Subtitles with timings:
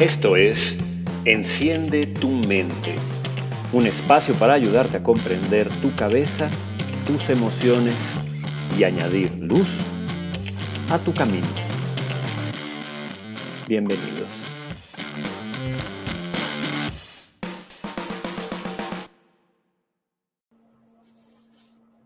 [0.00, 0.76] Esto es
[1.24, 2.96] Enciende tu mente,
[3.72, 6.50] un espacio para ayudarte a comprender tu cabeza,
[7.06, 7.94] tus emociones
[8.76, 9.68] y añadir luz
[10.90, 11.46] a tu camino.
[13.68, 14.28] Bienvenidos.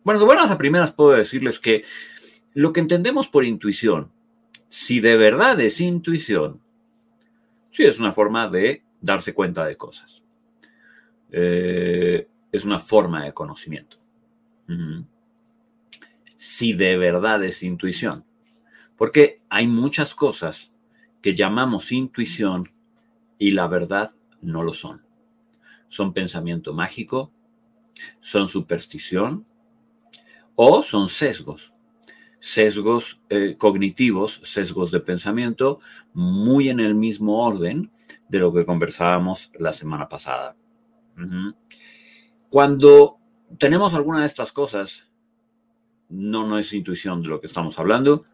[0.05, 1.85] Bueno, de buenas a primeras puedo decirles que
[2.53, 4.13] lo que entendemos por intuición,
[4.69, 6.68] si de verdad es intuición,
[7.79, 10.25] sí es una forma de darse cuenta de cosas.
[11.31, 13.99] Eh, es una forma de conocimiento.
[16.37, 18.25] Si de verdad es intuición.
[18.97, 20.73] Porque hay muchas cosas
[21.23, 22.69] que llamamos intuición
[23.39, 25.07] y la verdad no lo son.
[25.87, 27.31] Son pensamiento mágico,
[28.19, 29.47] son superstición,
[30.57, 31.73] o son sesgos,
[32.41, 35.81] sesgos eh, cognitivos, sesgos de pensamiento,
[36.15, 37.91] muy en el mismo orden
[38.29, 40.57] de lo que conversábamos la semana pasada.
[42.49, 43.19] Cuando
[43.59, 45.09] tenemos alguna de estas cosas,
[46.09, 48.25] no, no es intuición de lo que estamos hablando,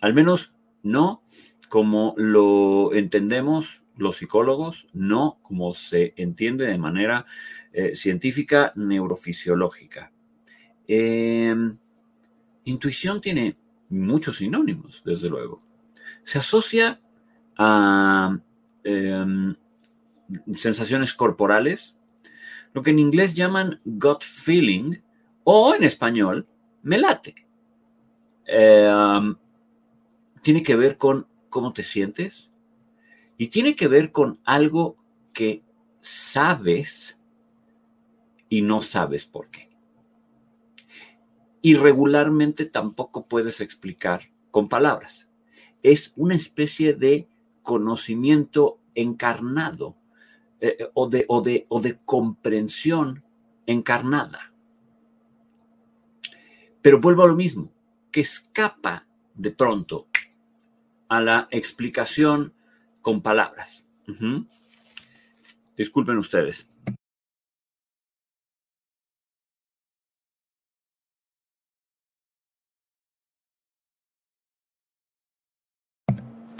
[0.00, 1.22] al menos no
[1.68, 7.26] como lo entendemos los psicólogos, no como se entiende de manera
[7.72, 10.12] eh, científica neurofisiológica.
[10.86, 11.78] Em,
[12.64, 13.56] intuición tiene
[13.88, 15.62] muchos sinónimos, desde luego.
[16.24, 17.00] Se asocia
[17.56, 18.38] a
[18.84, 19.54] em,
[20.54, 21.96] sensaciones corporales,
[22.72, 24.96] lo que en inglés llaman gut feeling,
[25.44, 26.46] o en español,
[26.82, 27.34] me late.
[28.46, 29.36] Em,
[30.40, 32.50] tiene que ver con cómo te sientes
[33.36, 34.96] y tiene que ver con algo
[35.32, 35.62] que
[36.00, 37.18] sabes
[38.48, 39.71] y no sabes por qué
[41.62, 45.28] y regularmente tampoco puedes explicar con palabras.
[45.82, 47.28] Es una especie de
[47.62, 49.96] conocimiento encarnado
[50.60, 53.24] eh, eh, o, de, o, de, o de comprensión
[53.66, 54.52] encarnada.
[56.82, 57.72] Pero vuelvo a lo mismo,
[58.10, 60.08] que escapa de pronto
[61.08, 62.52] a la explicación
[63.00, 63.84] con palabras.
[65.76, 66.68] Disculpen ustedes.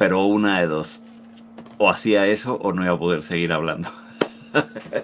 [0.02, 1.00] Pero una de dos.
[1.78, 3.88] O hacía eso o no iba a poder seguir hablando.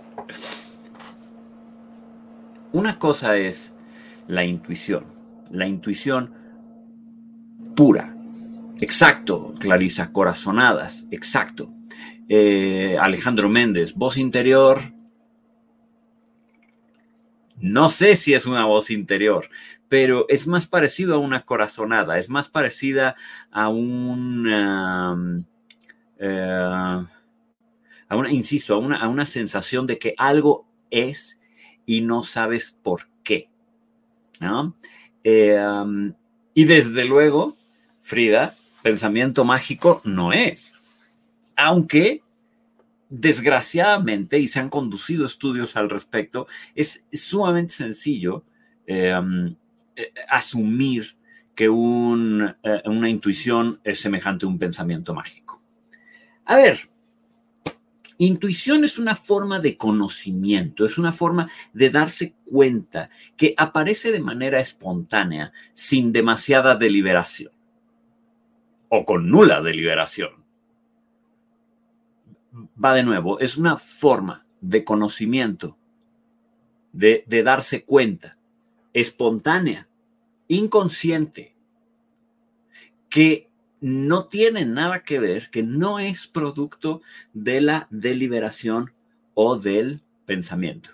[2.73, 3.73] una cosa es
[4.27, 5.05] la intuición,
[5.53, 6.35] la intuición
[7.77, 8.17] pura.
[8.81, 11.71] Exacto, Clarisa, corazonadas, exacto.
[12.29, 14.81] Eh, Alejandro Méndez, voz interior.
[17.61, 19.49] No sé si es una voz interior,
[19.89, 23.17] pero es más parecido a una corazonada, es más parecida
[23.51, 25.47] a un,
[26.19, 27.05] eh,
[28.09, 31.39] a una, insisto, a una, a una sensación de que algo es
[31.87, 33.49] y no sabes por qué.
[35.25, 35.59] Eh,
[36.55, 37.57] y desde luego,
[38.03, 40.75] Frida, pensamiento mágico no es.
[41.57, 42.23] Aunque,
[43.09, 48.45] desgraciadamente, y se han conducido estudios al respecto, es, sumamente sencillo
[48.87, 49.15] eh,
[49.99, 51.17] eh, asumir
[51.57, 51.69] que eh,
[52.85, 55.61] una intuición es semejante a un pensamiento mágico.
[56.45, 56.79] A ver,
[58.17, 64.21] intuición es una forma de conocimiento, es una forma de darse cuenta que aparece de
[64.21, 67.51] manera espontánea, sin demasiada deliberación
[68.89, 70.45] o con nula deliberación.
[72.53, 75.77] Va de nuevo, es una forma de conocimiento,
[76.93, 78.39] de, de darse cuenta,
[78.93, 79.88] espontánea,
[80.49, 81.55] inconsciente
[83.09, 83.49] que
[83.81, 87.01] no tiene nada que ver, que no es producto
[87.33, 88.93] de la deliberación
[89.35, 90.91] o del pensamiento.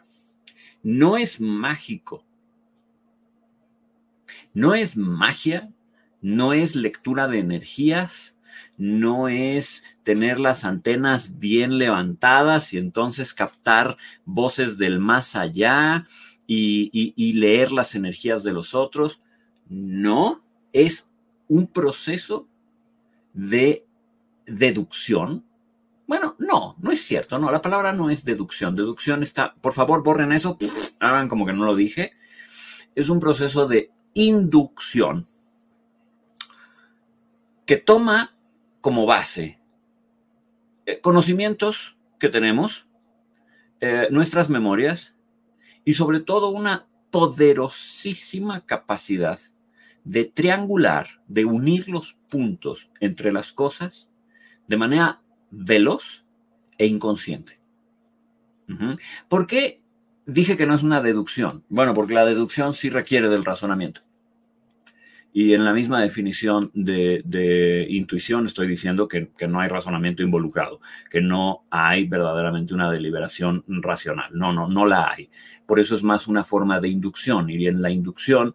[0.83, 2.25] No es mágico.
[4.53, 5.73] No es magia,
[6.21, 8.35] no es lectura de energías,
[8.77, 16.07] no es tener las antenas bien levantadas y entonces captar voces del más allá
[16.47, 19.21] y, leer las energías de los otros.
[19.69, 21.09] No, es
[21.49, 22.49] un proceso
[23.33, 23.87] de
[24.47, 25.45] deducción.
[26.07, 28.77] Bueno, no, no es cierto, no, la palabra no es deducción.
[28.77, 30.59] Deducción está, por favor, borren eso,
[31.01, 32.13] hagan como que no lo dije.
[32.95, 35.27] Es un proceso de inducción
[37.67, 38.37] que toma
[38.81, 39.59] como base
[40.87, 42.87] eh, conocimientos que tenemos,
[43.81, 45.15] eh, nuestras memorias
[45.85, 49.39] y sobre todo una poderosísima capacidad
[50.05, 54.11] de triangular, de unir los puntos entre las cosas
[54.69, 55.21] de manera
[55.51, 56.25] veloz
[56.79, 57.59] e inconsciente.
[59.29, 59.83] ¿Por qué
[60.27, 61.65] dije que no es una deducción?
[61.69, 64.03] Bueno, porque la deducción sí requiere del razonamiento.
[65.37, 70.81] Y en la misma definición de, intuición estoy diciendo que, no hay razonamiento involucrado,
[71.11, 74.31] que no hay verdaderamente una deliberación racional.
[74.33, 75.31] No, no, no la hay.
[75.67, 77.51] Por eso es más una forma de inducción.
[77.51, 78.55] Y en la inducción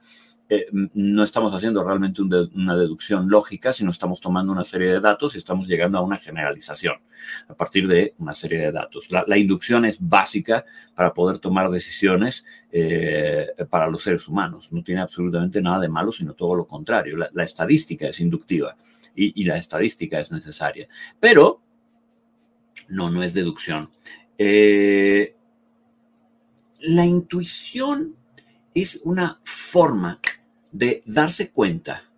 [0.51, 5.36] eh, no estamos haciendo realmente una deducción lógica, sino estamos tomando una serie de datos
[5.36, 6.96] y estamos llegando a una generalización
[7.48, 9.10] a partir de una serie de datos.
[9.12, 10.66] La, inducción es básica
[10.96, 14.72] para poder tomar decisiones eh, para los seres humanos.
[14.72, 17.16] No tiene absolutamente nada de malo, sino todo lo contrario.
[17.31, 18.75] La, estadística es inductiva
[19.16, 20.88] y, la estadística es necesaria.
[21.19, 21.62] Pero
[22.88, 23.92] no, no es deducción.
[24.36, 25.36] Eh,
[26.80, 28.16] la intuición
[28.74, 30.19] es una forma
[30.71, 32.10] de darse cuenta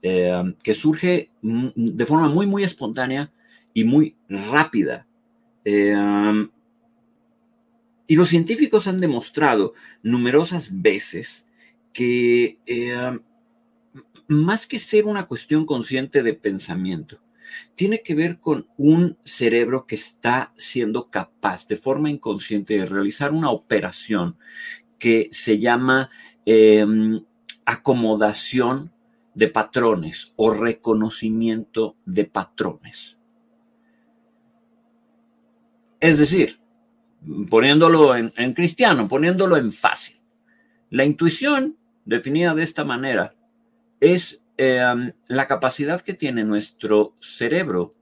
[0.00, 3.32] eh, que surge de forma muy, muy espontánea
[3.74, 5.06] y muy rápida.
[5.64, 6.48] Eh,
[8.06, 11.44] y los científicos han demostrado numerosas veces
[11.92, 13.18] que eh,
[14.28, 17.20] más que ser una cuestión consciente de pensamiento,
[17.74, 23.32] tiene que ver con un cerebro que está siendo capaz de forma inconsciente de realizar
[23.32, 24.36] una operación
[24.98, 26.10] que se llama
[27.68, 28.90] acomodación
[29.34, 33.18] de patrones o reconocimiento de patrones.
[36.00, 36.60] Es decir,
[37.50, 40.18] poniéndolo en, cristiano, poniéndolo en fácil,
[40.88, 41.76] la intuición,
[42.06, 43.34] definida de esta manera,
[44.00, 47.94] es em, la capacidad que tiene nuestro cerebro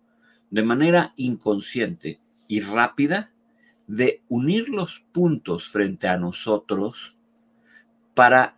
[0.51, 3.33] de manera inconsciente y rápida
[3.89, 7.17] de unir los puntos frente a nosotros
[8.15, 8.56] para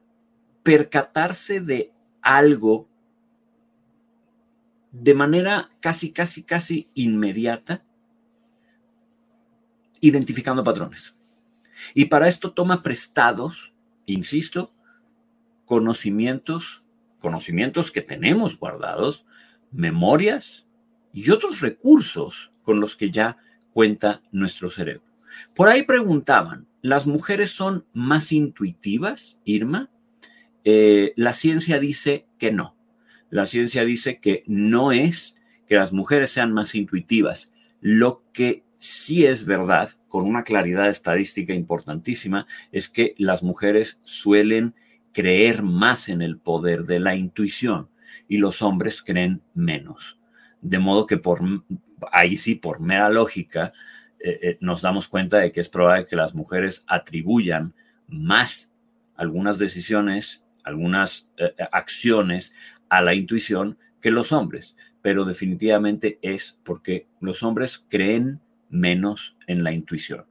[0.68, 2.90] percatarse de algo
[4.92, 7.82] de manera casi, casi, casi inmediata,
[10.02, 11.14] identificando patrones.
[11.94, 13.72] Y para esto toma prestados,
[14.04, 14.74] insisto,
[15.64, 16.84] conocimientos,
[17.18, 19.24] conocimientos que tenemos guardados,
[19.72, 20.66] memorias
[21.14, 23.38] y otros recursos con los que ya
[23.72, 25.08] cuenta nuestro cerebro.
[25.54, 29.88] Por ahí preguntaban, ¿las mujeres son más intuitivas, Irma?
[30.70, 32.76] Eh, la ciencia dice que no.
[33.30, 35.34] La ciencia dice que no es
[35.66, 37.50] que las mujeres sean más intuitivas.
[37.80, 44.74] Lo que sí es verdad, con una claridad estadística importantísima, es que las mujeres suelen
[45.14, 47.88] creer más en el poder de la intuición
[48.28, 50.18] y los hombres creen menos.
[50.60, 51.40] De modo que por
[52.12, 53.72] ahí sí, por mera lógica,
[54.20, 57.72] eh, eh, nos damos cuenta de que es probable que las mujeres atribuyan
[58.06, 58.70] más
[59.16, 62.52] algunas decisiones algunas eh, eh, acciones
[62.88, 69.64] a la intuición que los hombres, pero definitivamente es porque los hombres creen menos en
[69.64, 70.26] la intuición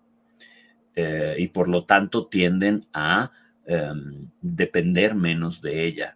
[0.96, 3.32] eh, y por lo tanto tienden a
[3.66, 6.14] em, depender menos de ella.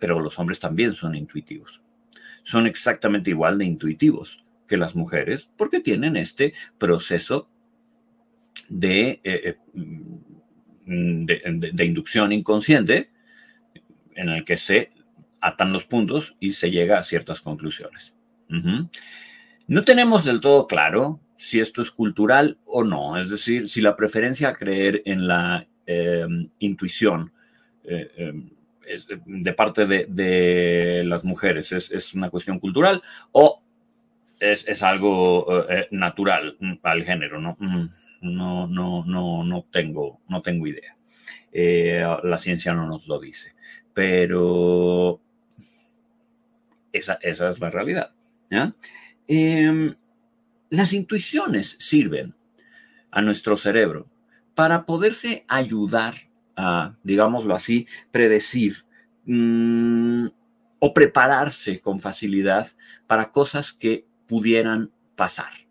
[0.00, 1.80] pero los hombres también son intuitivos.
[2.42, 7.48] Son exactamente igual de intuitivos que las mujeres porque tienen este proceso
[8.68, 9.20] de
[10.86, 13.10] Mm, de, inducción inconsciente
[14.14, 14.90] en el que se
[15.40, 18.14] atan los puntos y se llega a ciertas conclusiones.
[19.68, 23.94] No tenemos del todo claro si esto es cultural o no, es decir, si la
[23.94, 27.32] preferencia a creer en la em, intuición
[27.84, 28.50] eh, em,
[29.24, 33.00] de parte de, las mujeres es, una cuestión cultural
[33.30, 33.62] o
[34.40, 37.56] es, algo eh, natural al género, ¿no?
[37.60, 37.88] Mm
[38.20, 40.96] no, no, no, no, tengo, no tengo idea.
[41.52, 43.54] Eh, la ciencia no nos lo dice,
[43.92, 45.20] pero
[46.92, 48.12] esa, esa es la realidad.
[49.26, 49.94] Em,
[50.70, 52.34] las intuiciones sirven
[53.10, 54.08] a nuestro cerebro
[54.54, 56.14] para poderse ayudar
[56.56, 58.84] a, digámoslo así, predecir
[59.24, 60.26] mm,
[60.78, 62.68] o prepararse con facilidad
[63.06, 65.69] para cosas que pudieran pasar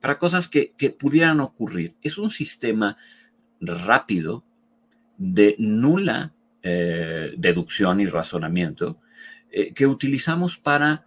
[0.00, 1.94] para cosas que, pudieran ocurrir.
[2.02, 2.96] Es un sistema
[3.60, 4.44] rápido
[5.16, 8.98] de nula eh, deducción y razonamiento
[9.50, 11.06] eh, que utilizamos para,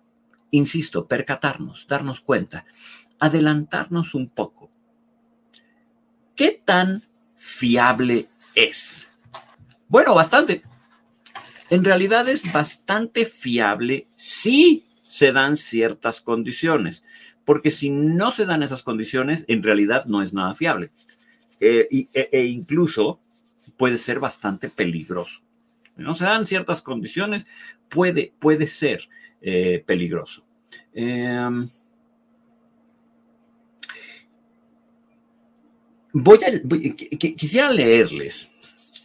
[0.51, 2.65] insisto, percatarnos, darnos cuenta,
[3.20, 4.70] adelantarnos un poco.
[6.36, 7.03] ¿Qué tan
[7.36, 9.08] fiable es?
[9.88, 10.63] Bueno, bastante.
[11.70, 17.03] En realidad es bastante fiable si se dan ciertas condiciones
[17.46, 20.92] porque si no se dan esas condiciones, en realidad no es nada fiable.
[21.60, 23.20] Eh, y, e, e, incluso
[23.78, 25.42] puede ser bastante peligroso.
[25.96, 27.46] Si No se dan ciertas condiciones,
[27.88, 29.08] puede, puede ser
[29.42, 30.44] eh, peligroso.
[30.94, 31.68] Em,
[36.14, 38.50] voy a, quisiera leerles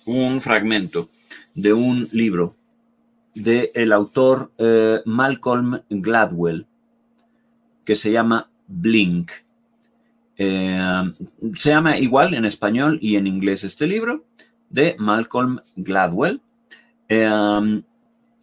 [0.06, 1.10] un fragmento
[1.54, 2.56] de un libro
[3.34, 6.66] del de autor eh, Malcolm Gladwell,
[7.90, 9.32] que se llama Blink.
[10.36, 11.10] Eh,
[11.56, 14.26] se llama igual en español y en inglés este libro
[14.68, 16.40] de Malcolm Gladwell.
[17.08, 17.82] Eh,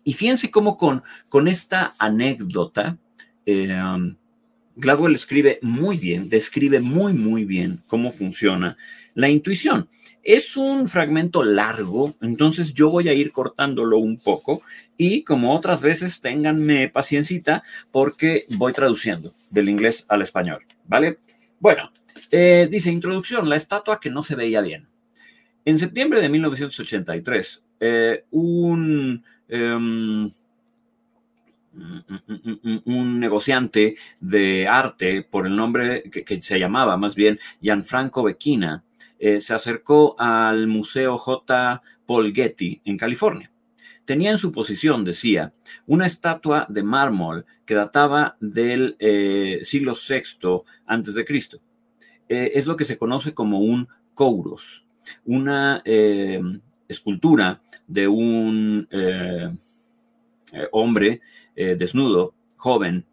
[0.03, 2.97] y fíjense cómo con, con esta anécdota,
[4.75, 8.75] Gladwell escribe muy bien, describe muy, muy bien cómo funciona
[9.13, 9.87] la intuición.
[10.27, 14.61] Es un fragmento largo, entonces yo voy a ir cortándolo un poco
[14.97, 21.19] y como otras veces, ténganme paciencita porque voy traduciendo del inglés al español, ¿vale?
[21.61, 21.93] Bueno,
[22.29, 24.89] eh, dice introducción, la estatua que no se veía bien.
[25.63, 29.23] En septiembre de 1983, eh, un...
[29.47, 30.29] Em,
[32.85, 38.83] un negociante de arte por el nombre que, se llamaba más bien Gianfranco Becchina,
[39.19, 41.81] eh, se acercó al Museo J.
[42.05, 43.51] Paul Getty en California.
[44.05, 45.53] Tenía en su posición, decía,
[45.85, 51.59] una estatua de mármol que databa del eh, siglo VI antes de Cristo.
[52.29, 54.85] Eh, es lo que se conoce como un kouros,
[55.25, 55.81] una
[56.87, 58.87] escultura de un
[60.71, 61.21] hombre
[61.55, 63.05] desnudo, joven,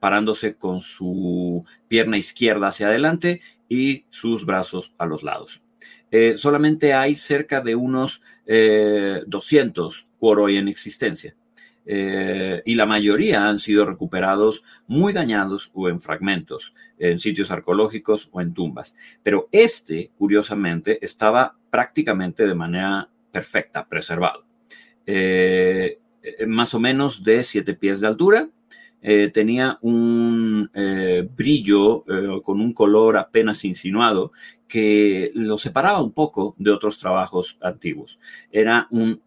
[0.00, 3.40] parándose con su pierna izquierda hacia adelante
[3.72, 5.62] y sus brazos a los lados.
[6.10, 11.34] Eh, solamente hay cerca de unos 200 por hoy en existencia.
[11.86, 18.40] y la mayoría han sido recuperados muy dañados o en fragmentos, en sitios arqueológicos o
[18.40, 18.94] en tumbas.
[19.22, 24.44] Pero este, curiosamente, estaba prácticamente de manera perfecta, preservado.
[25.06, 28.48] Eh, más o menos de siete pies de altura.
[29.02, 32.04] Eh, tenía un eh, brillo
[32.42, 34.32] con un color apenas insinuado
[34.68, 38.18] que lo separaba un poco de otros trabajos antiguos.
[38.50, 39.20] Era un,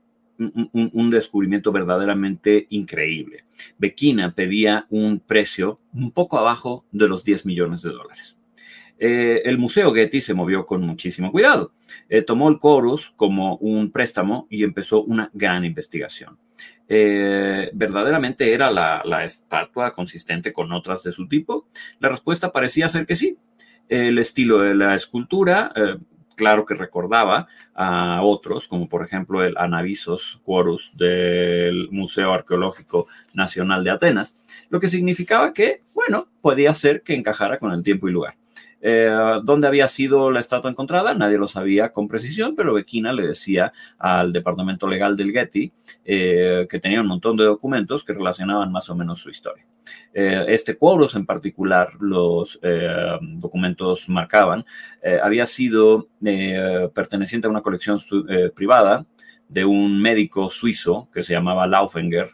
[1.12, 3.46] descubrimiento verdaderamente increíble.
[3.77, 8.38] Bequina pedía un precio un poco abajo de los 10 millones de dólares.
[8.98, 11.74] el Museo Getty se movió con muchísimo cuidado.
[12.25, 16.38] tomó el Chorus como un préstamo y empezó una gran investigación.
[16.88, 21.67] Eh, verdaderamente era la, estatua consistente con otras de su tipo?
[22.00, 23.38] La respuesta parecía ser que sí.
[23.88, 25.97] El estilo de la escultura, eh,
[26.35, 33.83] claro que recordaba a otros, como por ejemplo el Anavisos Quorus del Museo Arqueológico Nacional
[33.83, 34.38] de Atenas,
[34.69, 38.35] lo que significaba que, bueno, podía ser que encajara con el tiempo y lugar.
[38.87, 39.09] Eh,
[39.43, 41.15] ¿Dónde había sido la estatua encontrada?
[41.15, 45.73] Nadie lo sabía con precisión, pero Bequina le decía al departamento legal del Getty
[46.05, 49.65] eh, que tenía un montón de documentos que relacionaban más o menos su historia.
[50.13, 52.59] Eh, este Quoros en particular, los
[53.21, 54.63] documentos marcaban,
[55.23, 56.07] había sido
[56.93, 57.97] perteneciente a una colección
[58.53, 59.07] privada
[59.49, 62.29] de un médico suizo que se llamaba Laufenger,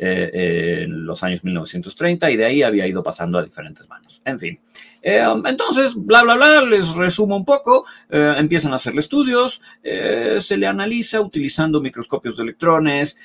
[0.00, 4.22] eh, en los años 1930 y de ahí había ido pasando a diferentes manos.
[4.24, 4.60] En fin,
[5.02, 10.56] eh, entonces, bla, bla, bla, les resumo un poco, eh, empiezan a hacerle estudios, se
[10.56, 13.16] le analiza utilizando microscopios de electrones,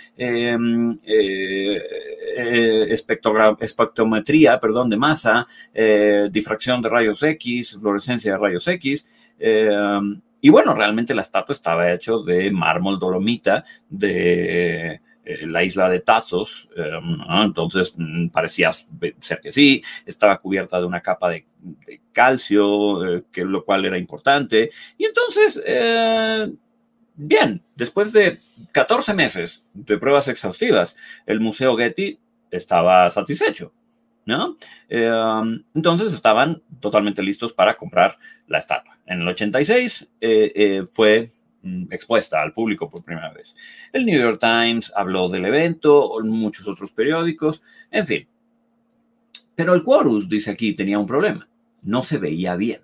[3.60, 5.46] espectrometría, perdón, de masa,
[6.32, 9.06] difracción de rayos X, fluorescencia de rayos X,
[10.42, 16.70] y bueno, realmente la estatua estaba hecho de mármol dolomita, de la isla de Tazos,
[16.76, 21.46] em, entonces mm, parecía ser que sí, estaba cubierta de una capa de,
[22.12, 24.70] calcio, eh, que, lo cual era importante.
[24.98, 26.52] Y entonces, eh,
[27.16, 28.40] bien, después de
[28.72, 32.20] 14 meses de pruebas exhaustivas, el Museo Getty
[32.52, 33.74] estaba satisfecho.
[34.26, 34.58] ¿No?
[34.88, 38.98] Em, entonces estaban totalmente listos para comprar la estatua.
[39.06, 40.08] En el 86
[40.90, 41.43] fue Mm,
[41.90, 43.56] expuesta al público por primera vez.
[43.92, 48.28] El New York Times habló del evento, muchos otros periódicos, en fin.
[49.56, 51.48] Pero el Quorus, dice aquí, tenía un problema.
[51.84, 52.82] No se veía bien.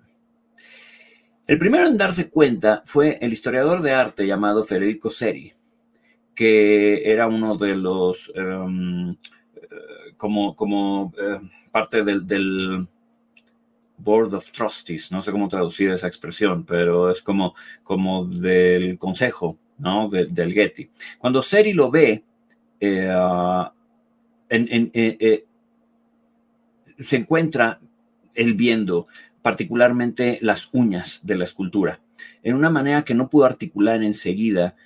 [1.46, 5.52] El primero en darse cuenta fue el historiador de arte llamado Federico Seri,
[6.34, 9.16] que era uno de los, em, eh,
[10.16, 11.40] como, como eh,
[11.72, 12.86] parte del
[14.02, 19.58] Board of Trustees, no sé cómo traducir esa expresión, pero es como, como del consejo,
[19.78, 20.08] ¿no?
[20.08, 20.90] del Getty.
[21.18, 22.24] Cuando Seri lo ve,
[22.80, 23.14] eh,
[24.48, 25.44] eh, eh,
[26.98, 27.80] se encuentra
[28.34, 29.06] él viendo
[29.42, 32.00] particularmente las uñas de la escultura,
[32.42, 34.76] en una manera que no pudo articular enseguida.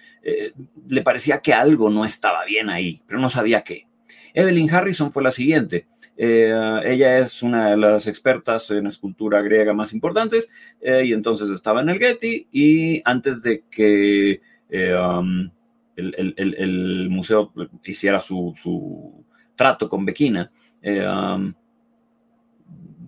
[0.88, 3.86] le parecía que algo no estaba bien ahí, pero no sabía qué.
[4.32, 5.86] Evelyn Harrison fue la siguiente.
[6.16, 10.48] Eh, ella es una de las expertas en escultura griega más importantes
[10.80, 14.40] y entonces estaba en el Getty y antes de que
[14.70, 15.50] um,
[15.96, 17.52] el, museo
[17.84, 19.24] hiciera su,
[19.56, 20.52] trato con Bequina,
[20.84, 21.52] um,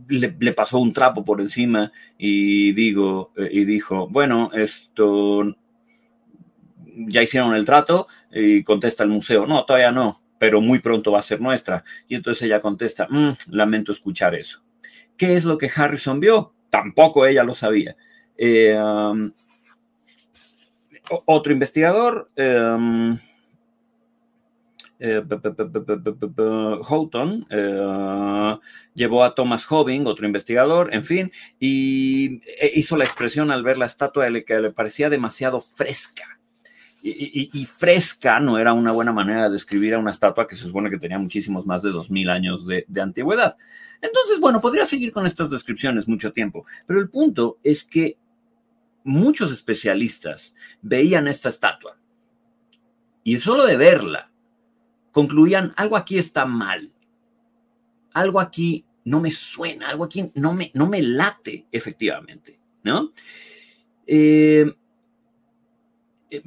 [0.08, 5.56] le, pasó un trapo por encima y, digo, y dijo, bueno, esto
[6.96, 11.21] ya hicieron el trato y contesta el museo, no, todavía no, pero muy pronto va
[11.21, 11.85] a ser nuestra.
[12.09, 14.62] Y entonces ella contesta, mm, lamento escuchar eso.
[15.16, 16.52] ¿Qué es lo que Harrison vio?
[16.71, 17.97] Tampoco ella lo sabía.
[18.37, 19.31] Eh, um,
[21.26, 22.76] otro investigador, eh,
[26.83, 28.59] Houghton eh,
[28.95, 33.78] llevó a Thomas Hobbing, otro investigador, en fin, y e hizo la expresión al ver
[33.78, 36.37] la estatua de que le parecía demasiado fresca
[37.08, 40.90] y, fresca no era una buena manera de describir a una estatua que se supone
[40.90, 43.56] que tenía muchísimos más de 2000 años de, antigüedad.
[44.00, 48.18] Entonces, bueno, podría seguir con estas descripciones mucho tiempo, pero el punto es que
[49.04, 51.96] muchos especialistas veían esta estatua
[53.22, 54.32] y solo de verla
[55.12, 56.92] concluían, algo aquí está mal,
[58.12, 63.12] algo aquí no me suena, algo aquí no me, no me late efectivamente, ¿no?
[64.06, 64.75] Eh,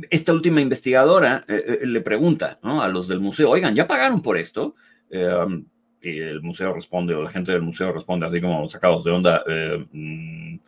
[0.10, 4.38] esta última investigadora eh, eh, le pregunta a los del museo, oigan, ¿ya pagaron por
[4.38, 4.76] esto?
[5.12, 5.66] Um,
[6.02, 9.44] y el museo responde, o la gente del museo responde así como sacados de onda,
[9.48, 10.60] eh, mm,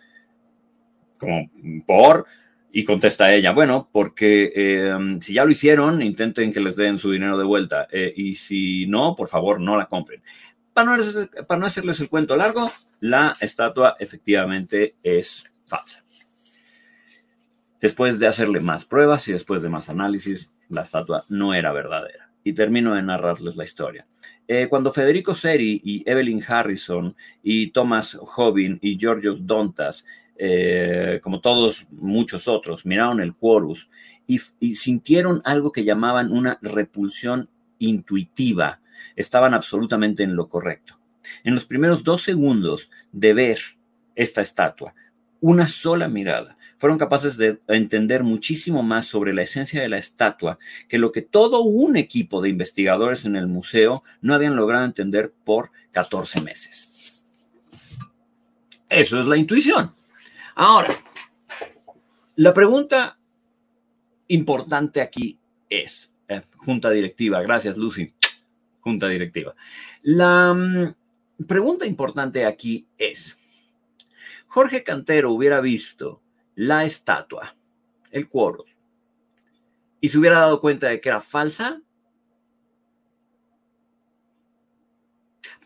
[1.18, 1.50] como
[1.86, 2.26] por,
[2.72, 7.12] y contesta ella, bueno, porque um, si ya lo hicieron, intenten que les den su
[7.12, 10.22] dinero de vuelta, y si no, por favor, no la compren.
[10.74, 10.98] Para
[11.58, 16.04] no hacerles el cuento largo, la estatua efectivamente es falsa.
[17.82, 22.30] Después de hacerle más pruebas y después de más análisis, la estatua no era verdadera.
[22.44, 24.06] Y termino de narrarles la historia.
[24.48, 30.06] Eh, cuando Federico Seri y Evelyn Harrison y Thomas Hobbin y Georgios Dontas,
[30.38, 33.90] eh, como todos muchos otros, miraron el Quorus
[34.28, 38.80] y, y sintieron algo que llamaban una repulsión intuitiva,
[39.16, 41.00] estaban absolutamente en lo correcto.
[41.44, 43.60] En los primeros dos segundos de ver
[44.16, 44.94] esta estatua,
[45.40, 50.58] una sola mirada, fueron capaces de entender muchísimo más sobre la esencia de la estatua
[50.90, 55.32] que lo que todo un equipo de investigadores en el museo no habían logrado entender
[55.44, 57.24] por 14 meses.
[58.90, 59.94] Eso es la intuición.
[60.56, 60.92] Ahora,
[62.38, 63.16] la pregunta
[64.30, 65.38] importante aquí
[65.70, 68.12] es, eh, junta directiva, gracias Lucy,
[68.80, 69.54] junta directiva.
[70.02, 73.38] La mm, pregunta importante aquí es,
[74.48, 76.24] Jorge Cantero hubiera visto
[76.56, 77.56] la estatua,
[78.12, 78.66] el cuoro,
[80.02, 81.80] y se hubiera dado cuenta de que era falsa?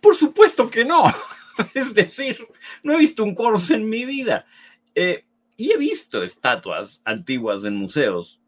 [0.01, 1.05] Por supuesto que no.
[1.73, 2.37] Es decir,
[2.83, 4.45] no he visto un Quorus en mi vida.
[4.93, 8.41] Eh, y he visto estatuas antiguas en museos.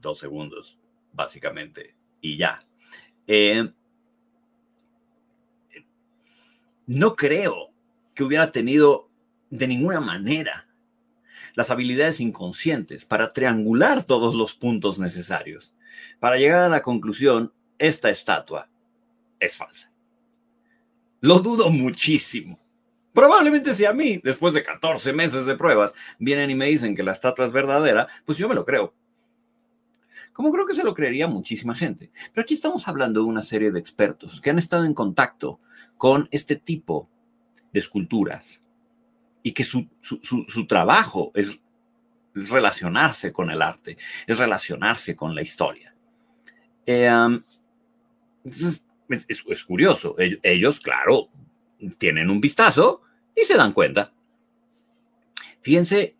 [0.00, 0.78] Dos segundos,
[1.12, 2.64] básicamente, y ya.
[3.26, 3.68] Eh,
[6.86, 7.70] no creo
[8.14, 9.10] que hubiera tenido
[9.50, 10.66] de ninguna manera
[11.54, 15.74] las habilidades inconscientes para triangular todos los puntos necesarios.
[16.18, 18.68] Para llegar a la conclusión, esta estatua
[19.38, 19.90] es falsa.
[21.20, 22.58] Lo dudo muchísimo.
[23.12, 27.04] Probablemente si a mí, después de 14 meses de pruebas, vienen y me dicen que
[27.04, 28.92] la estatua es verdadera, pues yo me lo creo.
[30.32, 32.10] Como creo que se lo creería muchísima gente.
[32.32, 35.60] Pero aquí estamos hablando de una serie de expertos que han estado en contacto
[35.96, 37.08] con este tipo
[37.72, 38.60] de esculturas,
[39.46, 39.86] y que su,
[40.66, 41.56] trabajo es,
[42.34, 45.94] relacionarse con el arte, es relacionarse con la historia.
[46.86, 47.38] Eh,
[49.08, 50.16] es, curioso.
[50.18, 51.28] Ellos, claro,
[51.98, 53.02] tienen un vistazo
[53.36, 54.12] y se dan cuenta.
[55.60, 56.16] Fíjense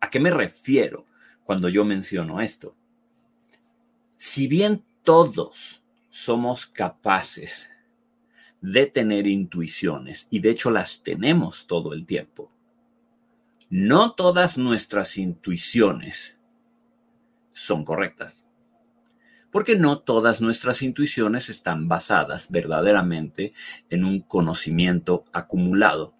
[0.00, 1.06] a qué me refiero
[1.44, 2.74] cuando yo menciono esto.
[4.16, 7.70] Si bien todos somos capaces
[8.60, 12.50] de tener intuiciones, y de hecho las tenemos todo el tiempo.
[13.70, 16.36] No todas nuestras intuiciones
[17.52, 18.44] son correctas,
[19.50, 23.52] porque no todas nuestras intuiciones están basadas verdaderamente
[23.90, 26.14] en un conocimiento acumulado,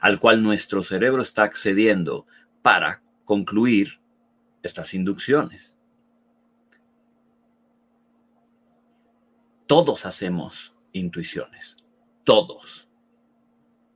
[0.00, 2.26] al cual nuestro cerebro está accediendo
[2.62, 4.00] para concluir
[4.62, 5.76] estas inducciones.
[9.66, 11.76] Todos hacemos intuiciones.
[12.24, 12.88] Todos.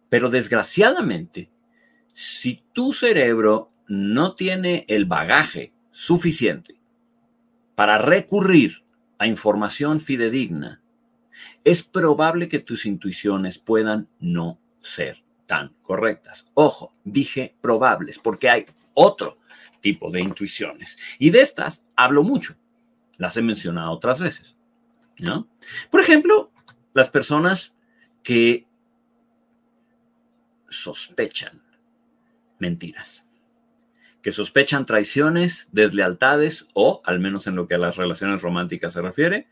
[0.08, 1.50] Pero desgraciadamente,
[2.14, 6.78] si tu cerebro no tiene el bagaje suficiente
[7.74, 8.84] para recurrir
[9.18, 10.82] a información fidedigna,
[11.64, 16.44] es probable que tus intuiciones puedan no ser tan correctas.
[16.54, 19.38] Ojo, dije probables, porque hay otro
[19.80, 20.96] tipo de intuiciones.
[21.18, 22.56] Y de estas hablo mucho.
[23.16, 24.56] Las he mencionado otras veces.
[25.18, 25.48] ¿no?
[25.90, 26.51] Por ejemplo,
[26.94, 27.74] las personas
[28.22, 28.66] que
[30.68, 31.62] sospechan
[32.58, 33.26] mentiras,
[34.22, 39.02] que sospechan traiciones, deslealtades o, al menos en lo que a las relaciones románticas se
[39.02, 39.48] refiere,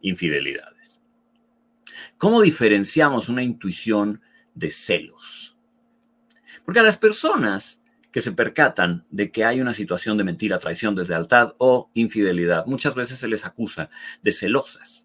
[0.00, 1.02] infidelidades.
[2.18, 4.20] ¿Cómo diferenciamos una intuición
[4.54, 5.56] de celos?
[6.64, 7.80] Porque a las personas
[8.12, 12.94] que se percatan de que hay una situación de mentira, traición, deslealtad o infidelidad, muchas
[12.94, 13.88] veces se les acusa
[14.22, 15.01] de celosas.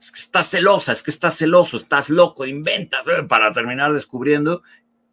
[0.00, 4.62] Es que estás celosa, es que estás celoso, estás loco, inventas, eh, para terminar descubriendo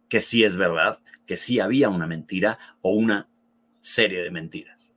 [0.08, 3.28] que sí es verdad, que sí había una mentira o una
[3.80, 4.90] serie de mentiras.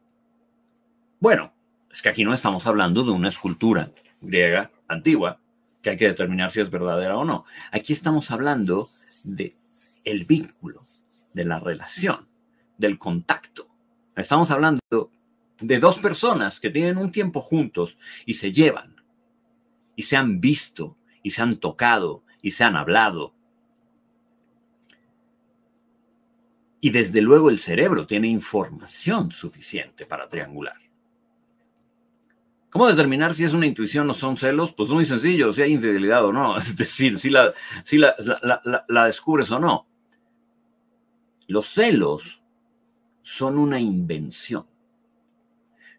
[1.19, 1.53] Bueno,
[1.91, 5.39] es que aquí no estamos hablando de una escultura griega antigua
[5.81, 7.45] que hay que determinar si es verdadera o no.
[7.71, 8.89] Aquí estamos hablando
[9.23, 9.55] de
[10.05, 10.83] el vínculo
[11.33, 12.27] de la relación,
[12.77, 13.67] del contacto.
[14.15, 14.79] Estamos hablando
[15.59, 19.00] de dos personas que tienen un tiempo juntos y se llevan,
[20.01, 23.35] y se han visto, y se han tocado, y se han hablado.
[26.79, 30.77] Y desde luego el cerebro tiene información suficiente para triangular.
[32.71, 34.73] ¿Cómo determinar si es una intuición o son celos?
[34.73, 36.57] Pues muy sencillo, si hay infidelidad o no.
[36.57, 38.15] Es decir, si la, si la,
[38.87, 39.85] la descubres o no.
[41.45, 42.41] Los celos
[43.21, 44.65] son una invención.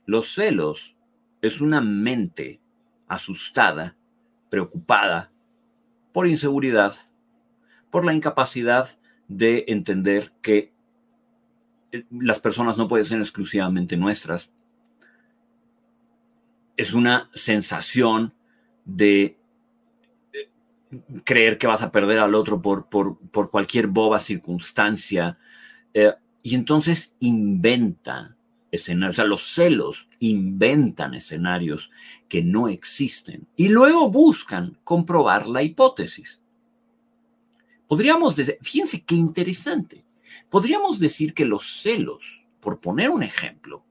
[0.06, 0.96] Los celos
[1.40, 2.61] es una mente
[3.08, 3.96] asustada,
[4.50, 5.30] preocupada
[6.12, 6.94] por inseguridad,
[7.90, 10.72] por la incapacidad de entender que
[11.92, 14.50] eh, las personas no pueden ser exclusivamente nuestras.
[16.76, 18.34] Es una sensación
[18.84, 19.38] de
[21.24, 25.38] creer que vas a perder al otro por, por, cualquier boba circunstancia.
[25.94, 26.12] Eh,
[26.42, 28.36] y entonces inventa
[28.72, 31.90] escenarios, o sea, los celos inventan escenarios
[32.28, 36.40] que no existen y luego buscan comprobar la hipótesis.
[37.86, 40.04] Podríamos decir, fíjense qué interesante,
[40.48, 43.84] podríamos decir que los celos, por poner un ejemplo,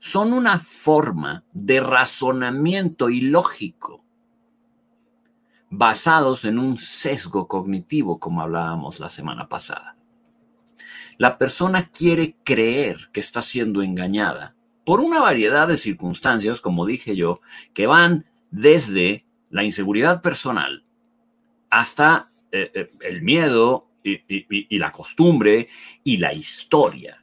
[0.00, 4.04] son una forma de razonamiento ilógico
[5.70, 9.97] basados en un sesgo cognitivo, como hablábamos la semana pasada.
[11.18, 14.54] La persona quiere creer que está siendo engañada
[14.84, 17.40] por una variedad de circunstancias, como dije yo,
[17.74, 20.84] que van desde la inseguridad personal
[21.70, 25.68] hasta eh, eh, el miedo y la costumbre
[26.02, 27.22] y la historia.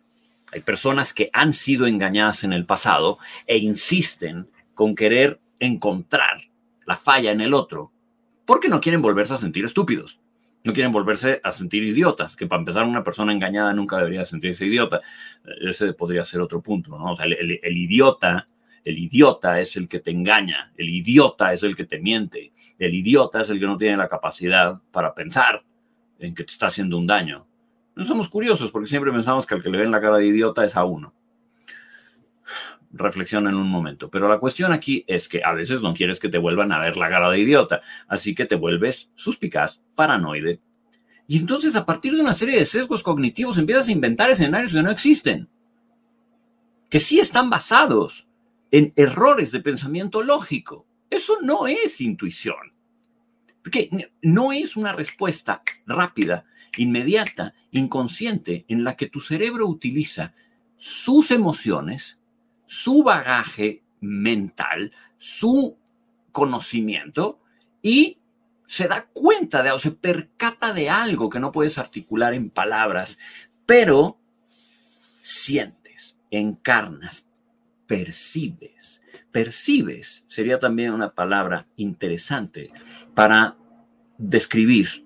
[0.51, 6.43] Hay personas que han sido engañadas en el pasado e insisten con querer encontrar
[6.85, 7.91] la falla en el otro
[8.45, 10.19] porque no quieren volverse a sentir estúpidos.
[10.65, 14.65] No quieren volverse a sentir idiotas, que para empezar una persona engañada nunca debería sentirse
[14.65, 14.99] idiota.
[15.61, 17.11] Ese podría ser otro punto, ¿no?
[17.11, 18.49] O sea, el, idiota,
[18.83, 22.95] el idiota es el que te engaña, el idiota es el que te miente, el
[22.95, 25.63] idiota es el que no tiene la capacidad para pensar
[26.17, 27.45] en que te está haciendo un daño.
[27.95, 30.65] No somos curiosos porque siempre pensamos que al que le ven la cara de idiota
[30.65, 31.13] es a uno
[32.95, 34.09] reflexiona en un momento.
[34.09, 36.97] Pero la cuestión aquí es que a veces no quieres que te vuelvan a ver
[36.97, 40.59] la cara de idiota, así que te vuelves suspicaz, paranoide.
[41.27, 44.81] Y entonces a partir de una serie de sesgos cognitivos empiezas a inventar escenarios que
[44.81, 45.49] no existen,
[46.89, 48.27] que sí están basados
[48.71, 50.87] en errores de pensamiento lógico.
[51.09, 52.73] Eso no es intuición,
[53.63, 53.89] porque
[54.21, 56.45] no es una respuesta rápida,
[56.77, 60.33] inmediata, inconsciente, en la que tu cerebro utiliza
[60.77, 62.19] sus emociones
[62.67, 65.77] su bagaje mental, su
[66.31, 67.39] conocimiento
[67.81, 68.19] y
[68.67, 73.17] se da cuenta de o se percata de algo que no puedes articular en palabras,
[73.65, 74.19] pero
[75.21, 77.27] sientes, encarnas,
[77.87, 79.01] percibes.
[79.31, 82.71] Percibes sería también una palabra interesante
[83.13, 83.57] para
[84.17, 85.05] describir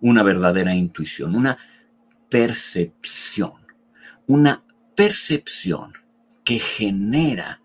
[0.00, 1.58] una verdadera intuición, una
[2.28, 3.66] percepción,
[4.26, 6.01] una percepción
[6.52, 7.62] que genera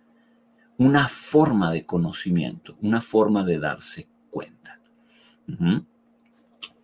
[0.78, 4.80] una forma de conocimiento, una forma de darse cuenta.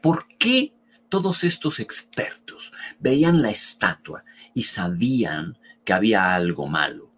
[0.02, 0.74] ¿Por qué
[1.08, 7.10] todos estos expertos veían la estatua y sabían que había algo malo?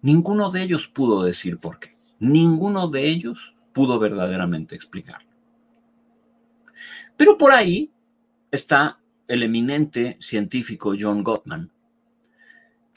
[0.00, 1.98] Ninguno de ellos pudo decir por qué.
[2.18, 5.28] Ninguno de ellos pudo verdaderamente explicarlo.
[7.14, 7.90] Pero por ahí
[8.50, 11.70] está el eminente científico John Gottman,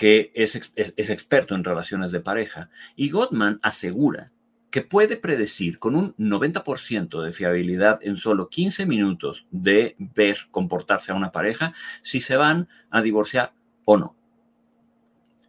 [0.04, 4.34] que es, es, experto en relaciones de pareja, y Gottman asegura
[4.70, 11.14] que puede predecir con un 90% de fiabilidad en solo 15 minutos de ver comportarse
[11.14, 13.54] a una pareja si se van a divorciar
[13.86, 14.18] o no.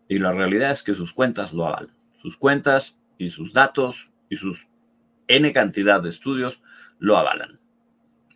[0.06, 1.92] Y la realidad es que sus cuentas lo avalan.
[2.22, 4.68] Sus cuentas y sus datos y sus
[5.26, 6.62] N cantidad de estudios
[7.00, 7.58] lo avalan.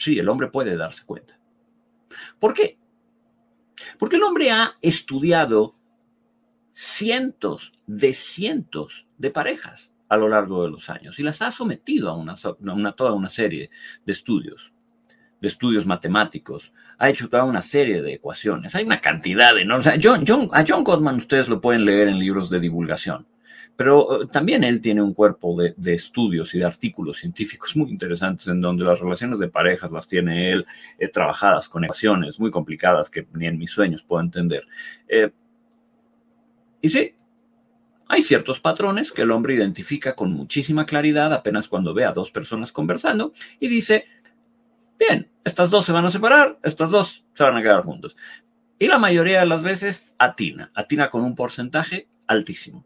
[0.01, 1.39] Sí, el hombre puede darse cuenta.
[2.41, 2.77] ¿Por qué?
[4.01, 5.78] Porque el hombre ha estudiado
[6.81, 12.09] cientos de cientos de parejas a lo largo de los años y las ha sometido
[12.09, 13.69] a una, toda una serie
[14.07, 14.73] de estudios,
[15.41, 18.77] de estudios matemáticos, ha hecho toda una serie de ecuaciones.
[18.77, 19.69] Hay una cantidad de...
[19.73, 23.27] O John, a John Gottman ustedes lo pueden leer en libros de divulgación,
[23.75, 28.47] pero eh, también él tiene un cuerpo de, estudios y de artículos científicos muy interesantes
[28.47, 30.65] en donde las relaciones de parejas las tiene él
[30.97, 34.65] eh, trabajadas con ecuaciones muy complicadas que ni en mis sueños puedo entender.
[35.09, 35.33] Eh,
[36.81, 37.15] y sí,
[38.09, 42.31] hay ciertos patrones que el hombre identifica con muchísima claridad apenas cuando ve a dos
[42.31, 44.07] personas conversando y dice,
[44.99, 48.17] bien, estas dos se van a separar, estas dos se van a quedar juntos.
[48.79, 52.85] Y la mayoría de las veces atina, atina con un porcentaje altísimo.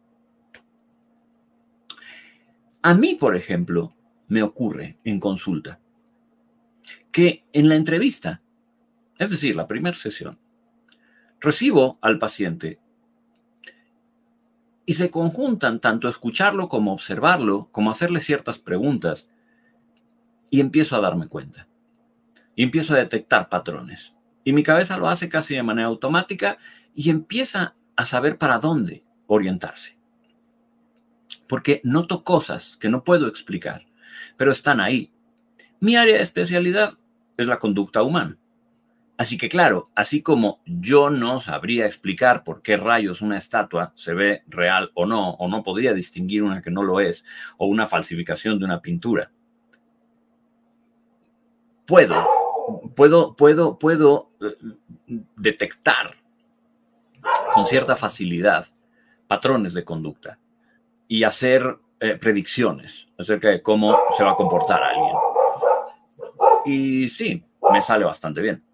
[2.82, 3.94] A mí, por ejemplo,
[4.26, 5.78] me ocurre en consulta
[7.12, 8.42] que en la entrevista,
[9.18, 10.38] es decir, la primera sesión,
[11.38, 12.80] recibo al paciente
[14.84, 19.28] y se conjuntan tanto escucharlo como observarlo, como hacerle ciertas preguntas,
[20.50, 21.68] y empiezo a darme cuenta.
[22.54, 24.14] Y empiezo a detectar patrones.
[24.44, 26.58] Y mi cabeza lo hace casi de manera automática
[26.94, 29.96] y empieza a saber para dónde orientarse.
[31.46, 33.86] Porque noto cosas que no puedo explicar,
[34.36, 35.12] pero están ahí.
[35.80, 36.98] Mi área de especialidad
[37.36, 38.36] es la conducta humana.
[39.22, 44.14] Así que claro, así como yo no sabría explicar por qué rayos una estatua se
[44.14, 47.24] ve real o no, o no podría distinguir una que no lo es,
[47.56, 49.30] o una falsificación de una pintura,
[51.86, 52.26] puedo,
[52.96, 54.56] puedo, puedo, puedo eh,
[55.36, 56.16] detectar
[57.54, 58.66] con cierta facilidad
[59.28, 60.40] patrones de conducta
[61.06, 65.14] y hacer eh, predicciones acerca de cómo se va a comportar alguien.
[66.64, 68.71] Y sí, me sale bastante bien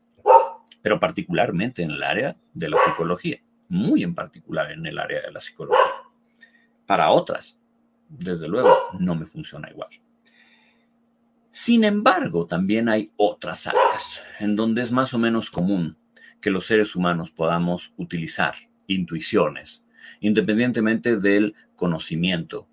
[0.88, 5.31] pero particularmente en el área de la psicología, muy en particular en el área de
[5.31, 5.85] la psicología.
[6.87, 7.59] Para otras,
[8.09, 9.90] desde luego, no me funciona igual.
[11.51, 15.98] Sin embargo, también hay otras áreas en donde es más o menos común
[16.40, 18.55] que los seres humanos podamos utilizar
[18.87, 19.83] intuiciones,
[20.20, 22.66] independientemente del conocimiento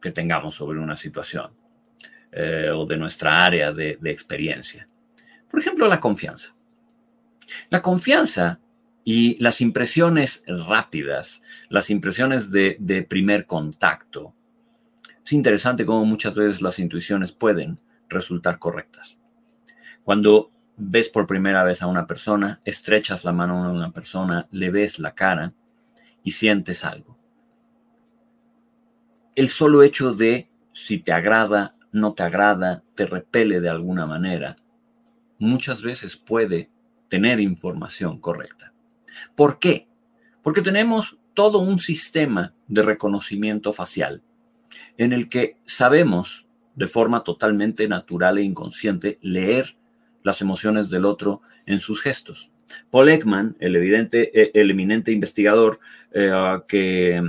[0.00, 1.50] que tengamos sobre una situación
[2.30, 4.88] eh, o de nuestra área de experiencia.
[5.50, 6.54] Por ejemplo, la confianza.
[7.70, 8.60] La confianza
[9.04, 14.34] y las impresiones rápidas, las impresiones de, primer contacto.
[15.24, 17.78] Es interesante cómo muchas veces las intuiciones pueden
[18.08, 19.18] resultar correctas.
[20.02, 24.70] Cuando ves por primera vez a una persona, estrechas la mano a una persona, le
[24.70, 25.52] ves la cara
[26.22, 27.18] y sientes algo.
[29.34, 34.56] El solo hecho de si te agrada, no te agrada, te repele de alguna manera,
[35.38, 36.70] muchas veces puede
[37.14, 38.72] tener información correcta.
[39.36, 39.86] ¿Por qué?
[40.42, 44.24] Porque tenemos todo un sistema de reconocimiento facial
[44.98, 49.76] en el que sabemos de forma totalmente natural e inconsciente leer
[50.24, 52.50] las emociones del otro en sus gestos.
[52.90, 55.78] Paul Ekman, el, evidente, eh, el eminente investigador
[56.10, 56.32] eh,
[56.66, 57.22] que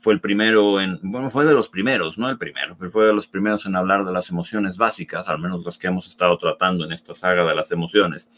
[0.00, 3.12] fue el primero en, bueno, fue de los primeros, no el primero, pero fue de
[3.12, 6.84] los primeros en hablar de las emociones básicas, al menos las que hemos estado tratando
[6.84, 8.28] en esta saga de las emociones.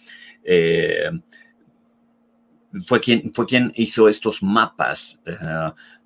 [0.43, 1.11] Eh,
[2.87, 5.37] fue quien, fue quien hizo estos mapas eh,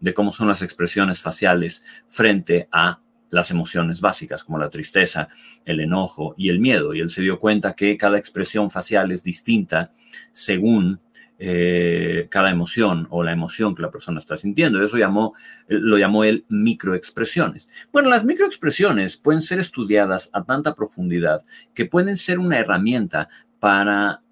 [0.00, 5.28] de cómo son las expresiones faciales frente a las emociones básicas como la tristeza,
[5.64, 6.94] el enojo y el miedo.
[6.94, 9.92] Y él se dio cuenta que cada expresión facial es distinta
[10.32, 11.00] según
[11.36, 14.82] eh, cada emoción o la emoción que la persona está sintiendo.
[14.82, 15.34] Eso llamó,
[15.66, 17.68] lo llamó él microexpresiones.
[17.92, 21.42] Bueno, las microexpresiones pueden ser estudiadas a tanta profundidad
[21.74, 24.22] que pueden ser una herramienta para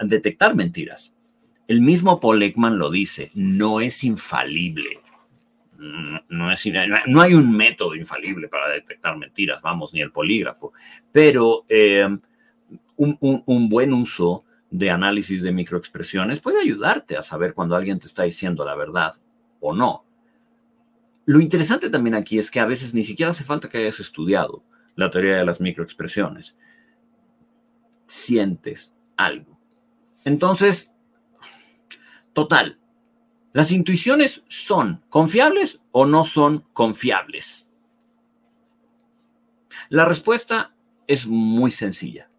[0.00, 1.14] detectar mentiras.
[1.66, 5.00] El mismo Paul Ekman lo dice, no es infalible.
[6.28, 6.68] No, es,
[7.06, 10.74] no hay un método infalible para detectar mentiras, vamos, ni el polígrafo,
[11.10, 12.06] pero eh,
[12.96, 18.06] un, un buen uso de análisis de microexpresiones puede ayudarte a saber cuando alguien te
[18.06, 19.14] está diciendo la verdad
[19.60, 20.04] o no.
[21.26, 24.64] Lo interesante también aquí es que a veces ni siquiera hace falta que hayas estudiado
[24.96, 26.56] la teoría de las microexpresiones.
[28.06, 29.58] Sientes algo.
[30.24, 30.92] Entonces,
[32.32, 32.80] total,
[33.52, 37.68] ¿Las intuiciones son confiables o no son confiables?
[39.88, 40.72] La respuesta
[41.08, 42.29] es muy sencilla.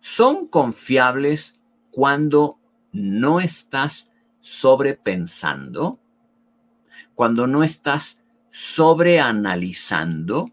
[0.00, 1.54] Son confiables
[1.90, 2.58] cuando
[2.92, 4.10] no estás
[4.40, 6.00] sobrepensando,
[7.14, 10.50] cuando no estás sobreanalizando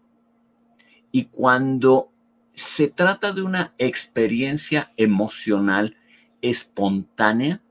[1.10, 2.12] y cuando
[2.52, 5.96] se trata de una experiencia emocional
[6.42, 7.62] espontánea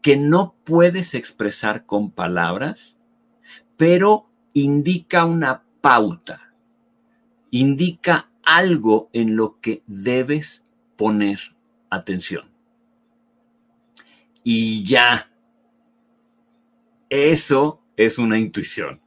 [0.00, 2.96] que no puedes expresar con palabras,
[3.76, 6.52] pero indica una pauta,
[7.50, 10.64] indica algo en lo que debes
[10.96, 11.54] poner
[11.90, 12.50] atención.
[14.44, 15.30] Y ya,
[17.08, 19.00] eso es una intuición.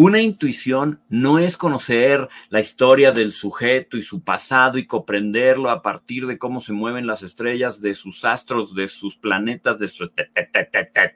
[0.00, 5.82] Una intuición no es conocer la historia del sujeto y su pasado y comprenderlo a
[5.82, 10.08] partir de cómo se mueven las estrellas, de sus astros, de sus planetas, de su...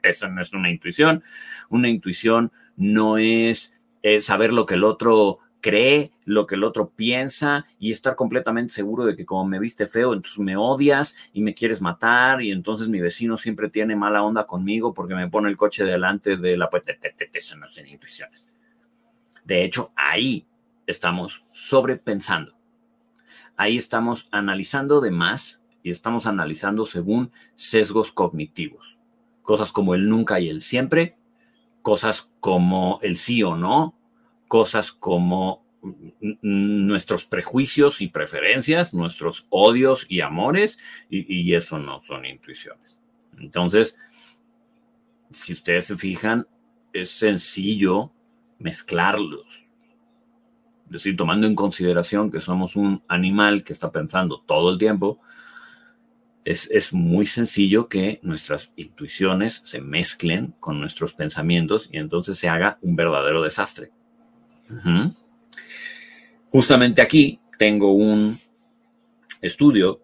[0.03, 1.23] Eso no es una intuición.
[1.69, 3.73] Una intuición no es
[4.19, 9.05] saber lo que el otro cree, lo que el otro piensa y estar completamente seguro
[9.05, 12.89] de que como me viste feo, entonces me odias y me quieres matar y entonces
[12.89, 16.69] mi vecino siempre tiene mala onda conmigo porque me pone el coche delante de la...
[17.33, 18.47] Eso no son intuiciones.
[19.45, 20.45] De hecho, ahí
[20.85, 22.53] estamos sobrepensando.
[23.55, 28.99] Ahí estamos analizando de más y estamos analizando según sesgos cognitivos.
[29.41, 31.17] Cosas como el nunca y el siempre,
[31.81, 33.95] cosas como el sí o no,
[34.53, 35.65] cosas como
[36.43, 40.77] nuestros prejuicios y preferencias, nuestros odios y amores,
[41.09, 42.99] y, eso no son intuiciones.
[43.39, 43.95] Entonces,
[45.31, 46.45] si ustedes se fijan,
[46.93, 48.13] es sencillo
[48.59, 49.71] mezclarlos.
[50.85, 55.19] Es decir, tomando en consideración que somos un animal que está pensando todo el tiempo,
[56.45, 62.77] es, muy sencillo que nuestras intuiciones se mezclen con nuestros pensamientos y entonces se haga
[62.83, 63.91] un verdadero desastre.
[66.49, 68.39] Justamente aquí tengo un
[69.41, 70.01] estudio.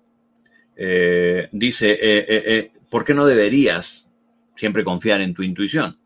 [0.75, 4.07] Eh, dice, eh, eh, ¿por qué no deberías
[4.55, 5.97] siempre confiar en tu intuición?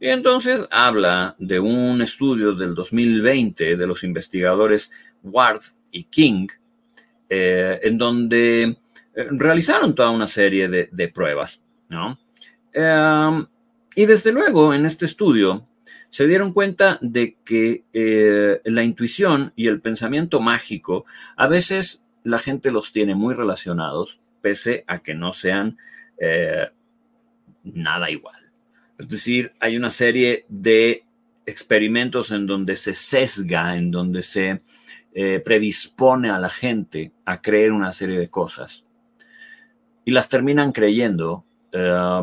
[0.00, 4.90] Y entonces habla de un estudio del 2020 de los investigadores
[5.22, 6.46] Ward y King,
[7.28, 8.76] en donde
[9.14, 11.60] realizaron toda una serie de, pruebas,
[12.72, 13.46] em,
[13.94, 15.66] y desde luego en este estudio
[16.10, 21.04] se dieron cuenta de que eh, la intuición y el pensamiento mágico
[21.36, 25.76] a veces la gente los tiene muy relacionados, pese a que no sean
[27.62, 28.50] nada igual.
[28.98, 31.04] Es decir, hay una serie de
[31.46, 34.60] experimentos en donde se sesga, en donde se
[35.14, 38.84] eh, predispone a la gente a creer una serie de cosas.
[40.04, 42.22] Y las terminan creyendo eh,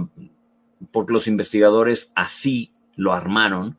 [0.92, 3.78] porque los investigadores así lo armaron.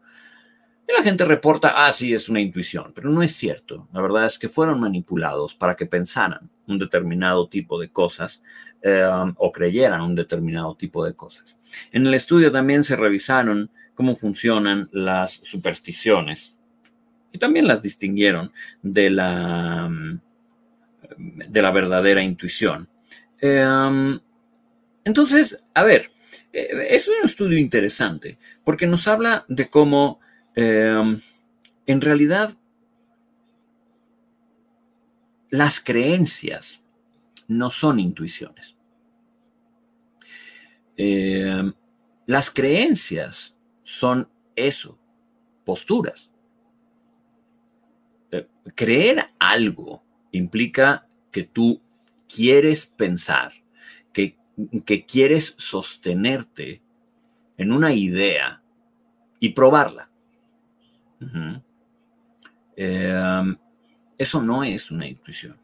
[0.89, 3.89] Y la gente reporta, ah, sí, es una intuición, pero no es cierto.
[3.93, 8.43] La verdad es que fueron manipulados para que pensaran un determinado tipo de cosas
[8.83, 9.05] eh,
[9.37, 11.57] o creyeran un determinado tipo de cosas.
[11.91, 16.57] En el estudio también se revisaron cómo funcionan las supersticiones
[17.33, 18.53] y también las distinguieron
[18.83, 19.91] de la,
[21.19, 22.89] de la verdadera intuición.
[23.41, 24.19] Em,
[25.05, 26.16] entonces, a ver, eh,
[26.53, 30.20] es un estudio interesante porque nos habla de cómo
[30.55, 31.18] em,
[31.87, 32.57] en realidad
[35.51, 36.83] las creencias
[37.49, 38.77] no son intuiciones.
[40.96, 41.72] Eh,
[42.27, 44.99] las creencias son eso,
[45.64, 46.31] posturas.
[48.31, 51.81] Eh, creer algo implica que tú
[52.29, 53.53] quieres pensar,
[54.85, 56.83] que, quieres sostenerte
[57.57, 58.62] en una idea
[59.40, 60.11] y probarla.
[62.77, 63.57] Eh,
[64.18, 65.59] eso no es una intuición.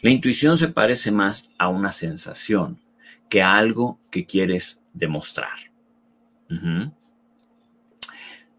[0.00, 2.80] La intuición se parece más a una sensación
[3.28, 5.58] que a algo que quieres demostrar.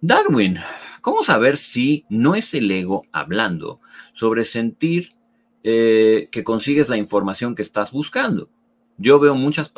[0.01, 0.59] Darwin,
[1.01, 3.82] ¿cómo saber si no es el ego hablando
[4.14, 5.16] sobre sentir
[5.64, 8.49] eh, que consigues la información que estás buscando?
[8.97, 9.70] Yo veo muchos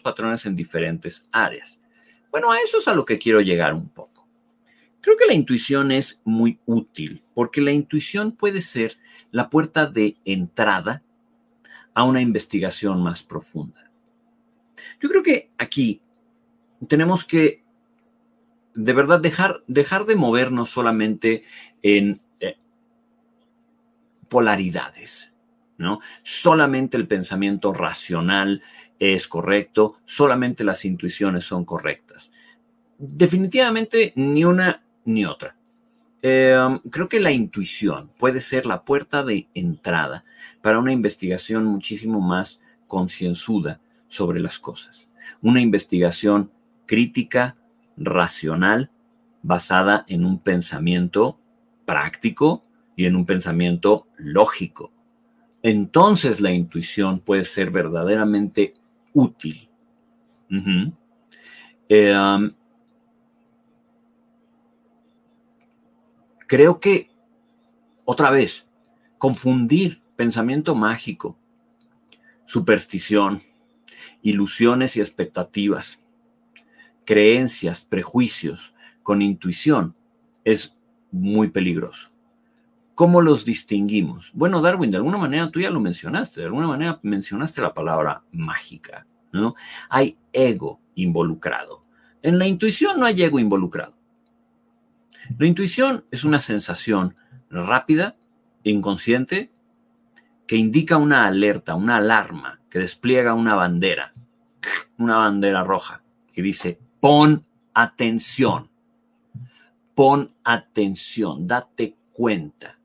[0.00, 1.80] patrones en diferentes áreas.
[2.30, 4.26] Bueno, a eso es a lo que quiero llegar un poco.
[5.00, 8.98] Creo que la intuición es muy útil porque la intuición puede ser
[9.30, 11.04] la puerta de entrada
[11.94, 13.90] a una investigación más profunda.
[15.00, 16.02] Yo creo que aquí
[16.88, 17.62] tenemos que
[18.74, 21.42] de verdad dejar, dejar de movernos solamente
[21.82, 22.20] en
[24.28, 25.32] polaridades.
[25.78, 26.00] ¿no?
[26.22, 28.62] Solamente el pensamiento racional
[28.98, 32.32] es correcto, solamente las intuiciones son correctas.
[32.98, 35.56] Definitivamente ni una ni otra.
[36.22, 40.24] Em, creo que la intuición puede ser la puerta de entrada
[40.62, 45.08] para una investigación muchísimo más concienzuda sobre las cosas.
[45.42, 46.50] Una investigación
[46.86, 47.56] crítica,
[47.96, 48.90] racional,
[49.42, 51.38] basada en un pensamiento
[51.84, 52.64] práctico
[52.96, 54.90] y en un pensamiento lógico.
[55.62, 58.72] Entonces la intuición puede ser verdaderamente
[59.12, 59.68] útil.
[61.88, 62.52] Em,
[66.46, 67.10] creo que,
[68.04, 68.66] otra vez,
[69.18, 71.38] confundir pensamiento mágico,
[72.44, 73.42] superstición,
[74.22, 76.02] ilusiones y expectativas,
[77.04, 79.94] creencias, prejuicios con intuición
[80.44, 80.76] es
[81.10, 82.15] muy peligroso.
[82.96, 84.30] ¿Cómo los distinguimos?
[84.32, 88.22] Bueno, Darwin, de alguna manera tú ya lo mencionaste, de alguna manera mencionaste la palabra
[88.32, 89.54] mágica, ¿no?
[89.90, 91.84] Hay ego involucrado.
[92.22, 93.94] En la intuición no hay ego involucrado.
[95.36, 97.14] La intuición es una sensación
[97.50, 98.16] rápida,
[98.62, 99.52] inconsciente,
[100.46, 104.14] que indica una alerta, una alarma, que despliega una bandera,
[104.96, 106.02] una bandera roja,
[106.34, 107.44] y dice, pon
[107.74, 108.70] atención,
[109.94, 112.75] pon atención, date cuenta.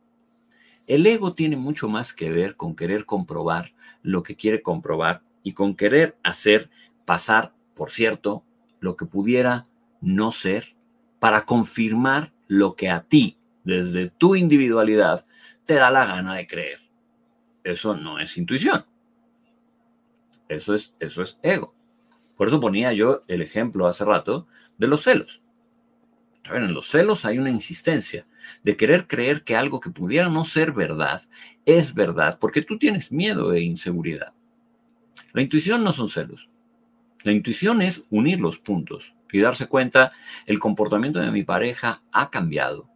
[0.92, 3.72] El ego tiene mucho más que ver con querer comprobar
[4.04, 6.70] lo que quiere comprobar y con querer hacer
[7.06, 8.44] pasar, por cierto,
[8.82, 9.68] lo que pudiera
[10.02, 10.76] no ser
[11.20, 15.26] para confirmar lo que a ti, desde tu individualidad,
[15.66, 16.82] te da la gana de creer.
[17.64, 18.86] Eso no es intuición.
[20.50, 21.74] Eso es, eso es ego.
[22.36, 24.46] Por eso ponía yo el ejemplo hace rato
[24.78, 25.42] de los celos.
[26.54, 28.28] en los celos hay una insistencia
[28.64, 31.22] de querer creer que algo que pudiera no ser verdad
[31.66, 34.34] es verdad porque tú tienes miedo e inseguridad.
[35.34, 36.50] La intuición no son celos.
[37.24, 40.12] La intuición es unir los puntos y darse cuenta,
[40.46, 42.89] el comportamiento de mi pareja ha cambiado.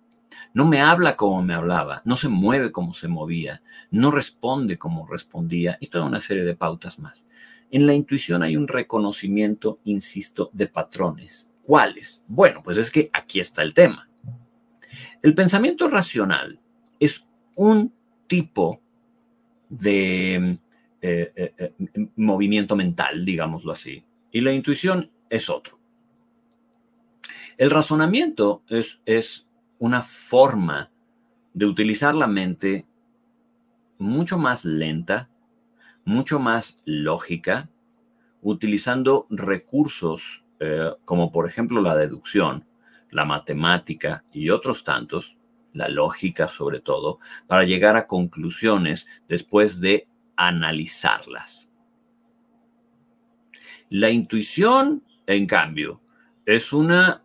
[0.53, 5.05] No me habla como me hablaba, no se mueve como se movía, no responde como
[5.05, 7.25] respondía y toda una serie de pautas más.
[7.71, 11.51] En la intuición hay un reconocimiento, insisto, de patrones.
[11.61, 12.23] ¿Cuáles?
[12.27, 14.07] Bueno, pues es que aquí está el tema.
[15.25, 16.59] El pensamiento racional
[16.99, 17.91] es un
[18.27, 18.79] tipo
[19.69, 20.35] de
[21.01, 21.73] eh, eh, eh,
[22.15, 25.79] movimiento mental, digámoslo así, y la intuición es otro.
[27.57, 29.47] El razonamiento es, es
[29.79, 30.91] una forma
[31.55, 32.85] de utilizar la mente
[33.97, 35.31] mucho más lenta,
[36.03, 37.67] mucho más lógica,
[38.43, 40.43] utilizando recursos
[41.03, 42.63] como por ejemplo la deducción,
[43.11, 45.37] la matemática y otros tantos,
[45.73, 51.69] la lógica sobre todo, para llegar a conclusiones después de analizarlas.
[53.89, 56.01] La intuición, en cambio,
[56.45, 57.23] es una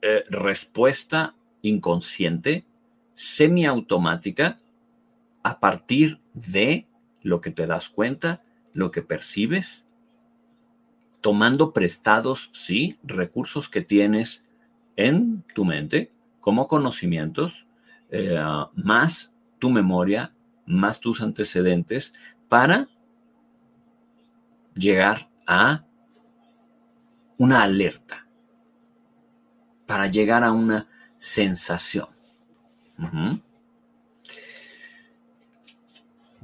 [0.00, 2.64] eh, respuesta inconsciente,
[3.14, 4.56] semiautomática,
[5.42, 6.86] a partir de
[7.22, 8.42] lo que te das cuenta,
[8.72, 9.84] lo que percibes,
[11.20, 14.44] tomando prestados, sí, recursos que tienes
[14.98, 17.66] en tu mente como conocimientos,
[18.10, 18.36] eh,
[18.74, 20.34] más tu memoria,
[20.66, 22.12] más tus antecedentes,
[22.48, 22.88] para
[24.74, 25.84] llegar a
[27.36, 28.26] una alerta,
[29.86, 32.08] para llegar a una sensación.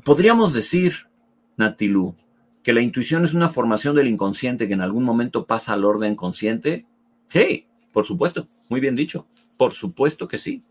[0.05, 1.09] Podríamos decir,
[1.57, 2.15] Natilu,
[2.63, 6.15] que la intuición es una formación del inconsciente que en algún momento pasa al orden
[6.15, 6.87] consciente.
[7.29, 9.27] Sí, por supuesto, muy bien dicho.
[9.57, 10.65] Por supuesto que sí.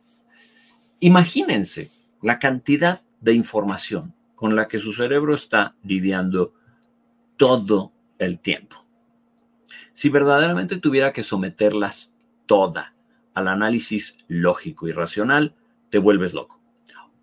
[1.00, 1.90] Imagínense
[2.22, 6.54] la cantidad de información con la que su cerebro está lidiando
[7.38, 8.86] todo el tiempo.
[9.94, 12.12] Si verdaderamente tuviera que someterlas
[12.46, 12.94] toda
[13.34, 15.56] al análisis lógico y racional,
[15.90, 16.62] te vuelves loco.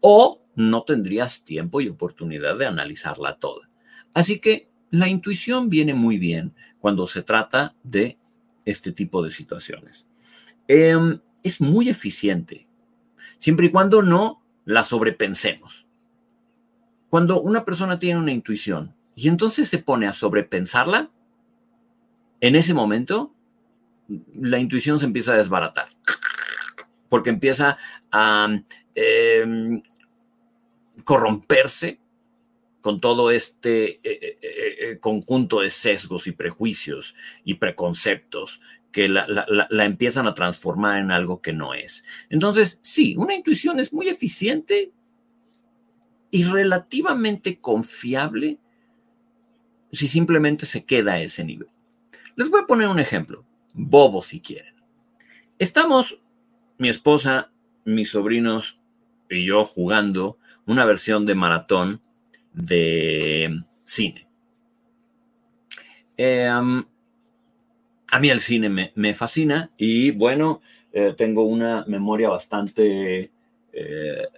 [0.01, 3.69] O no tendrías tiempo y oportunidad de analizarla toda.
[4.15, 8.19] Así que la intuición viene muy bien cuando se trata de
[8.71, 10.07] este tipo de situaciones.
[10.69, 12.67] Em, es muy eficiente,
[13.39, 15.87] siempre y cuando no la sobrepensemos.
[17.09, 21.11] Cuando una persona tiene una intuición y entonces se pone a sobrepensarla,
[22.41, 23.35] en ese momento
[24.35, 25.89] la intuición se empieza a desbaratar,
[27.09, 27.77] porque empieza
[28.11, 28.49] a
[28.95, 29.83] em,
[31.05, 32.00] corromperse
[32.81, 37.15] con todo este eh, eh, eh, conjunto de sesgos y prejuicios
[37.45, 38.61] y preconceptos
[38.93, 39.25] que la,
[39.85, 42.03] empiezan a transformar en algo que no es.
[42.29, 44.93] Entonces, sí, una intuición es muy eficiente
[46.31, 48.59] y relativamente confiable
[49.93, 51.69] si simplemente se queda a ese nivel.
[52.35, 54.75] Les voy a poner un ejemplo, bobo si quieren.
[55.59, 56.21] Estamos,
[56.79, 57.53] mi esposa,
[57.85, 58.81] mis sobrinos
[59.29, 62.01] y yo jugando una versión de maratón
[62.53, 64.27] de cine.
[66.17, 70.61] Eh, a mí el cine me, fascina y bueno,
[70.93, 73.31] eh, tengo una memoria bastante
[73.73, 74.29] eh,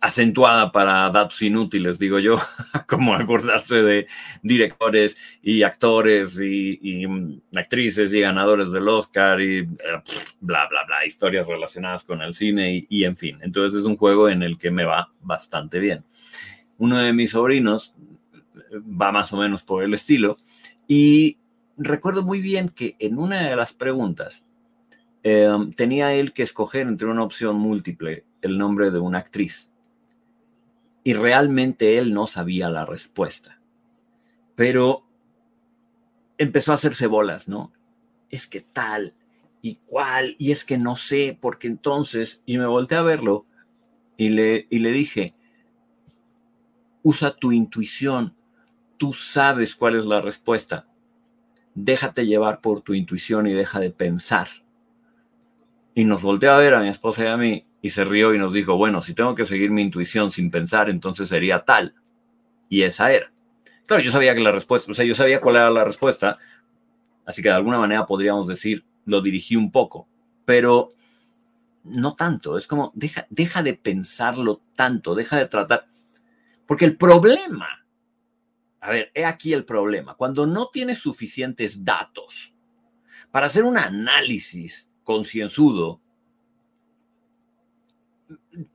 [0.00, 2.36] acentuada para datos inútiles, digo yo,
[2.86, 4.06] como acordarse de
[4.42, 9.66] directores y actores y, mm, actrices y ganadores del Oscar y eh,
[10.40, 13.38] bla, bla, bla, historias relacionadas con el cine y, en fin.
[13.42, 16.04] Entonces es un juego en el que me va bastante bien.
[16.78, 17.94] Uno de mis sobrinos
[18.74, 20.36] va más o menos por el estilo
[20.86, 21.38] y
[21.76, 24.44] recuerdo muy bien que en una de las preguntas
[25.22, 29.70] em, tenía él que escoger entre una opción múltiple el nombre de una actriz.
[31.02, 33.60] Y realmente él no sabía la respuesta.
[34.54, 35.04] Pero
[36.38, 37.72] empezó a hacerse bolas, ¿no?
[38.30, 39.14] Es que tal
[39.62, 43.46] y cual, y es que no sé, porque entonces, y me volteé a verlo
[44.16, 45.34] y le, y le dije,
[47.06, 48.34] usa tu intuición,
[48.96, 50.86] tú sabes cuál es la respuesta
[51.76, 54.48] déjate llevar por tu intuición y deja de pensar.
[55.94, 58.38] Y nos volteó a ver a mi esposa y a mí y se rió y
[58.38, 61.94] nos dijo, bueno, si tengo que seguir mi intuición sin pensar, entonces sería tal.
[62.68, 63.30] Y esa era.
[63.84, 66.38] Claro, yo sabía que la respuesta, o sea, yo sabía cuál era la respuesta,
[67.24, 70.08] así que de alguna manera podríamos decir, lo dirigí un poco,
[70.44, 70.90] pero
[71.84, 75.86] no tanto, es como, deja, deja de pensarlo tanto, deja de tratar,
[76.66, 77.86] porque el problema
[78.86, 80.14] a ver, he aquí el problema.
[80.14, 82.54] Cuando no tienes suficientes datos
[83.32, 86.00] para hacer un análisis concienzudo,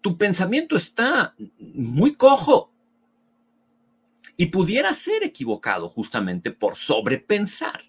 [0.01, 2.73] tu pensamiento está muy cojo
[4.35, 7.85] y pudiera ser equivocado justamente por sobrepensar.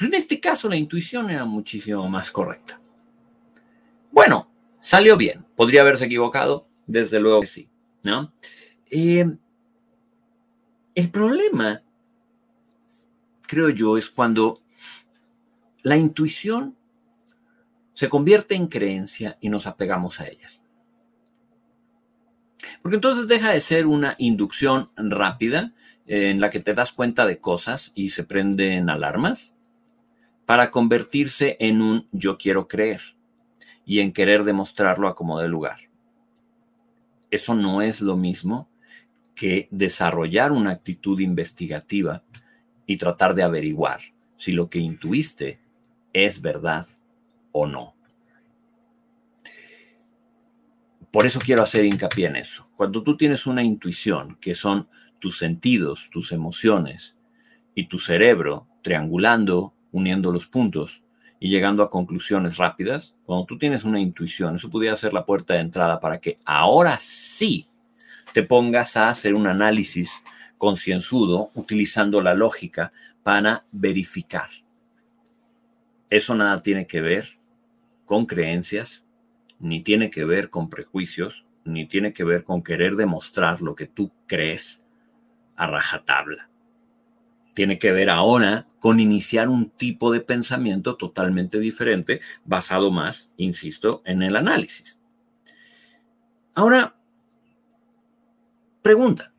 [0.00, 2.80] En este caso la intuición era muchísimo más correcta.
[4.10, 4.50] Bueno,
[4.80, 5.46] salió bien.
[5.54, 6.66] ¿Podría haberse equivocado?
[6.88, 7.69] Desde luego que sí.
[8.02, 8.32] ¿No?
[8.90, 9.24] Eh,
[10.94, 11.82] el problema,
[13.46, 14.62] creo yo, es cuando
[15.82, 16.76] la intuición
[17.94, 20.62] se convierte en creencia y nos apegamos a ellas.
[22.82, 25.74] Porque entonces deja de ser una inducción rápida
[26.06, 29.54] en la que te das cuenta de cosas y se prenden alarmas
[30.46, 33.00] para convertirse en un yo quiero creer
[33.84, 35.89] y en querer demostrarlo a como de lugar.
[37.30, 38.68] Eso no es lo mismo
[39.34, 42.24] que desarrollar una actitud investigativa
[42.86, 44.00] y tratar de averiguar
[44.36, 45.60] si lo que intuiste
[46.12, 46.86] es verdad
[47.52, 47.94] o no.
[51.12, 52.68] Por eso quiero hacer hincapié en eso.
[52.76, 57.16] Cuando tú tienes una intuición, que son tus sentidos, tus emociones
[57.74, 61.02] y tu cerebro triangulando, uniendo los puntos
[61.42, 65.54] y llegando a conclusiones rápidas, cuando tú tienes una intuición, eso pudiera ser la puerta
[65.54, 67.66] de entrada para que ahora sí
[68.34, 70.22] te pongas a hacer un análisis
[70.58, 74.50] concienzudo utilizando la lógica para verificar.
[76.10, 77.38] Eso nada tiene que ver
[78.04, 79.06] con creencias,
[79.58, 83.86] ni tiene que ver con prejuicios, ni tiene que ver con querer demostrar lo que
[83.86, 84.82] tú crees
[85.56, 86.49] a rajatabla.
[87.60, 94.00] Tiene que ver ahora con iniciar un tipo de pensamiento totalmente diferente, basado más, insisto,
[94.06, 94.98] en el análisis.
[96.54, 96.96] Ahora,
[98.80, 99.34] Pregunta.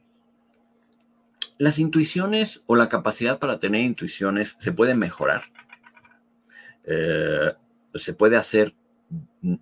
[1.57, 5.45] ¿Las intuiciones o la capacidad para tener intuiciones se pueden mejorar?
[6.83, 7.53] Eh,
[7.95, 8.75] ¿Se puede hacer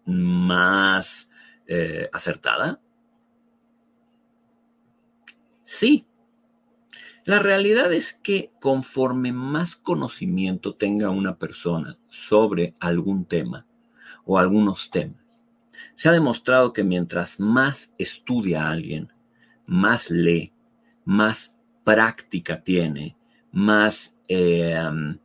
[0.05, 1.29] más
[1.65, 2.81] eh, acertada?
[5.61, 6.05] Sí.
[7.29, 13.67] La realidad es que conforme más conocimiento tenga una persona sobre algún tema
[14.25, 15.43] o algunos temas,
[15.95, 19.13] se ha demostrado que mientras más estudia a alguien,
[19.67, 20.53] más lee,
[21.05, 23.15] más práctica tiene,
[23.51, 25.19] más em,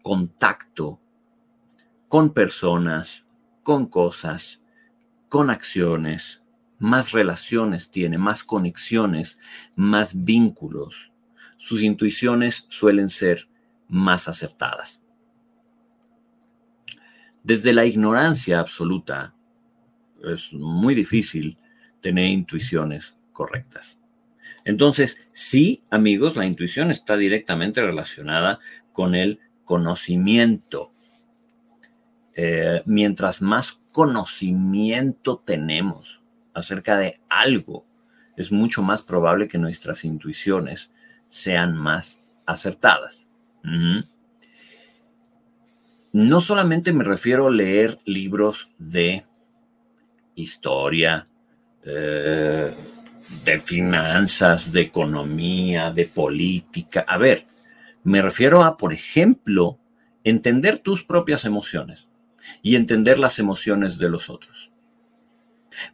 [0.00, 1.00] contacto
[2.06, 3.26] con personas,
[3.64, 4.62] con cosas,
[5.28, 6.40] con acciones,
[6.78, 9.38] más relaciones tiene, más conexiones,
[9.74, 11.10] más vínculos.
[11.58, 13.48] Sus intuiciones suelen ser
[13.88, 15.02] más acertadas.
[17.42, 19.34] Desde la ignorancia absoluta
[20.24, 21.58] es muy difícil
[22.00, 23.98] tener intuiciones correctas.
[24.64, 28.60] Entonces, sí, amigos, la intuición está directamente relacionada
[28.92, 30.92] con el conocimiento.
[32.34, 36.22] Eh, mientras más conocimiento tenemos
[36.54, 37.84] acerca de algo,
[38.36, 40.90] es mucho más probable que nuestras intuiciones
[41.28, 43.26] sean más acertadas.
[46.12, 49.24] No solamente me refiero a leer libros de
[50.34, 51.28] historia,
[51.84, 52.72] eh,
[53.44, 57.04] de finanzas, de economía, de política.
[57.06, 57.46] A ver,
[58.04, 59.78] me refiero a, por ejemplo,
[60.24, 62.08] entender tus propias emociones
[62.62, 64.70] y entender las emociones de los otros.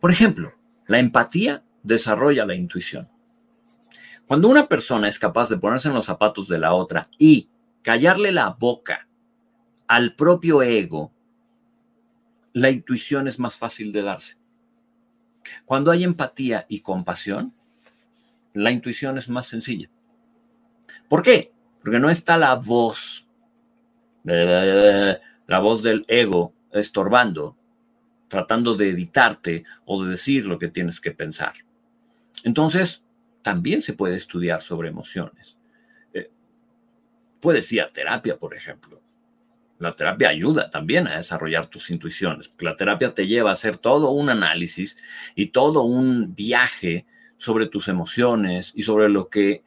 [0.01, 0.55] Por ejemplo,
[0.87, 3.09] la empatía desarrolla la intuición.
[4.27, 7.49] Cuando una persona es capaz de ponerse en los zapatos de la otra y
[7.83, 9.07] callarle la boca
[9.87, 11.13] al propio ego,
[12.55, 14.37] la intuición es más fácil de darse.
[15.67, 17.53] Cuando hay empatía y compasión,
[18.55, 19.91] la intuición es más sencilla.
[21.09, 21.53] ¿Por qué?
[21.81, 23.29] Porque no está la voz,
[24.23, 27.59] la voz del ego estorbando,
[28.29, 31.53] tratando de editarte o de decir lo que tienes que pensar.
[32.43, 33.04] Entonces,
[33.45, 35.59] también se puede estudiar sobre emociones.
[36.15, 36.31] Eh,
[37.41, 39.03] puedes ir a terapia, por ejemplo.
[39.79, 42.51] La terapia ayuda también a desarrollar tus intuiciones.
[42.59, 44.97] La terapia te lleva a hacer todo un análisis
[45.35, 47.05] y todo un viaje
[47.37, 49.63] sobre tus emociones y sobre lo que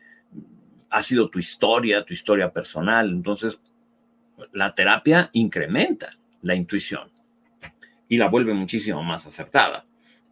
[0.90, 3.12] ha sido tu historia, tu historia personal.
[3.12, 3.60] Entonces,
[4.54, 7.12] la terapia incrementa la intuición
[8.10, 9.86] y la vuelve muchísimo más acertada.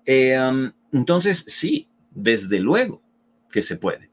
[0.04, 3.05] Eh, um, entonces, sí, desde luego
[3.56, 4.10] que se puede.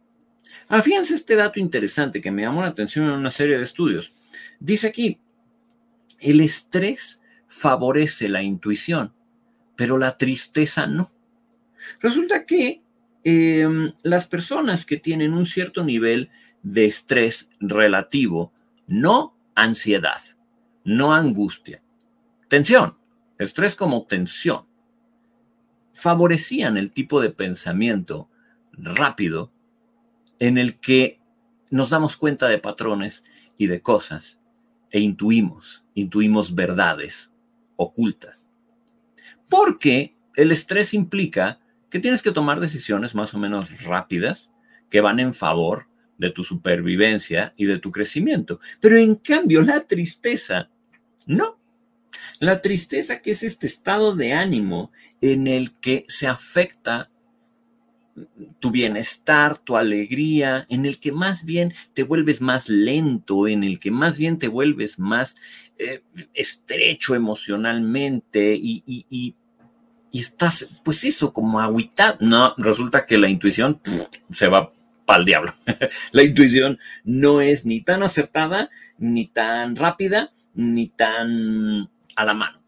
[0.69, 4.13] Ah, este dato interesante que me llamó la atención en una serie de estudios.
[4.61, 5.19] Dice aquí,
[6.21, 9.13] el estrés favorece la intuición,
[9.75, 11.11] pero la tristeza no.
[11.99, 12.83] Resulta que
[13.25, 16.31] em, las personas que tienen un cierto nivel
[16.63, 18.53] de estrés relativo,
[18.87, 20.21] no ansiedad,
[20.85, 21.83] no angustia,
[22.47, 22.97] tensión,
[23.41, 24.67] estrés como tensión,
[25.95, 28.29] favorecían el tipo de pensamiento
[28.73, 29.53] rápido
[30.39, 31.21] en el que
[31.71, 33.25] nos damos cuenta de patrones
[33.57, 34.39] y de cosas
[34.91, 37.33] e intuimos, intuimos verdades
[37.77, 38.51] ocultas.
[39.49, 41.61] Porque el estrés implica
[41.91, 44.51] que tienes que tomar decisiones más o menos rápidas
[44.91, 45.87] que van en favor
[46.19, 48.61] de tu supervivencia y de tu crecimiento.
[48.81, 50.71] Pero en cambio, la tristeza,
[51.27, 51.59] no.
[52.39, 57.11] La tristeza que es este estado de ánimo en el que se afecta
[58.61, 63.79] tu bienestar, tu alegría, en el que más bien te vuelves más lento, en el
[63.81, 65.37] que más bien te vuelves más
[65.79, 66.03] eh,
[66.35, 69.35] estrecho emocionalmente y,
[70.13, 72.19] estás, pues eso, como agüitado.
[72.21, 73.81] No, resulta que la intuición
[74.31, 74.73] se va
[75.07, 75.55] para el diablo.
[76.13, 82.63] la intuición no es ni tan acertada, ni tan rápida, ni tan a la mano.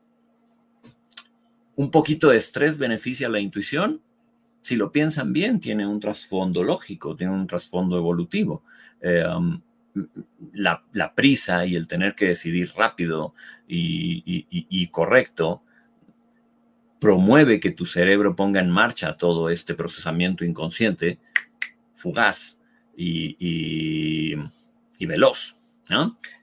[1.77, 4.01] Un poquito de estrés beneficia la intuición,
[4.65, 8.65] si lo piensan bien, tiene un trasfondo lógico, tiene un trasfondo evolutivo.
[9.03, 9.61] Um,
[10.55, 13.35] la, prisa y el tener que decidir rápido
[13.69, 15.63] y, correcto
[16.99, 21.19] promueve que tu cerebro ponga en marcha todo este procesamiento inconsciente
[21.93, 22.59] fugaz
[22.97, 24.35] y,
[24.99, 25.59] veloz.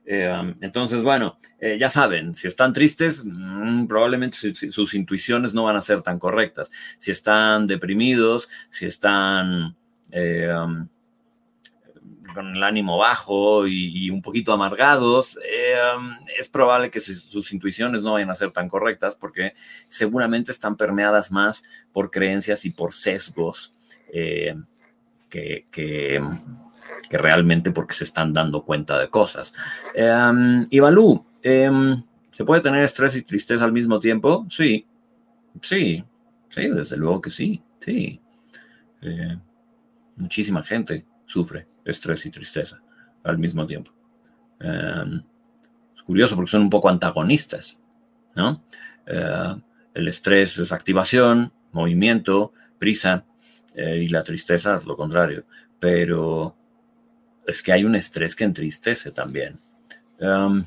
[0.06, 5.64] Eh, um, entonces, bueno, eh, ya saben, si están tristes, mm, probablemente sus intuiciones no
[5.64, 6.70] van a ser tan correctas.
[7.00, 9.76] Si están deprimidos, si están
[10.12, 10.88] eh, um,
[12.34, 18.14] con el ánimo bajo y, un poquito amargados, um, es probable que sus intuiciones no
[18.14, 19.54] vayan a ser tan correctas porque
[19.88, 23.74] seguramente están permeadas más por creencias y por sesgos
[25.30, 25.66] que
[27.10, 29.54] realmente porque se están dando cuenta de cosas.
[29.96, 30.66] Um,
[32.32, 34.48] ¿Se puede tener estrés y tristeza al mismo tiempo?
[34.50, 34.86] Sí,
[35.62, 36.04] sí,
[36.50, 38.22] sí, desde luego que sí, sí.
[39.02, 39.38] Eh,
[40.16, 42.82] muchísima gente sufre estrés y tristeza
[43.24, 43.92] al mismo tiempo.
[44.60, 45.22] Em,
[45.96, 47.80] es curioso porque son un poco antagonistas,
[48.36, 48.64] ¿no?
[49.06, 49.56] Eh,
[49.94, 53.26] el estrés es activación, movimiento, prisa,
[53.76, 55.46] eh, y la tristeza es lo contrario.
[55.80, 56.56] Pero
[57.46, 59.60] es que hay un estrés que entristece también.
[60.20, 60.64] Em,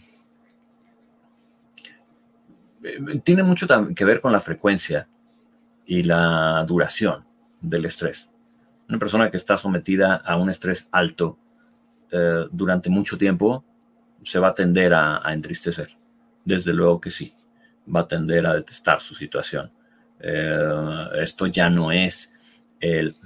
[3.22, 5.08] tiene mucho que ver con la frecuencia
[5.86, 7.24] y la duración
[7.60, 8.28] del estrés.
[8.88, 11.38] Una persona que está sometida a un estrés alto
[12.10, 13.64] eh, durante mucho tiempo
[14.24, 15.96] se va a tender a, entristecer.
[16.44, 17.34] Desde luego que sí,
[17.94, 19.70] va a tender a detestar su situación.
[20.20, 22.30] Eh, esto ya no es
[22.80, 23.16] el...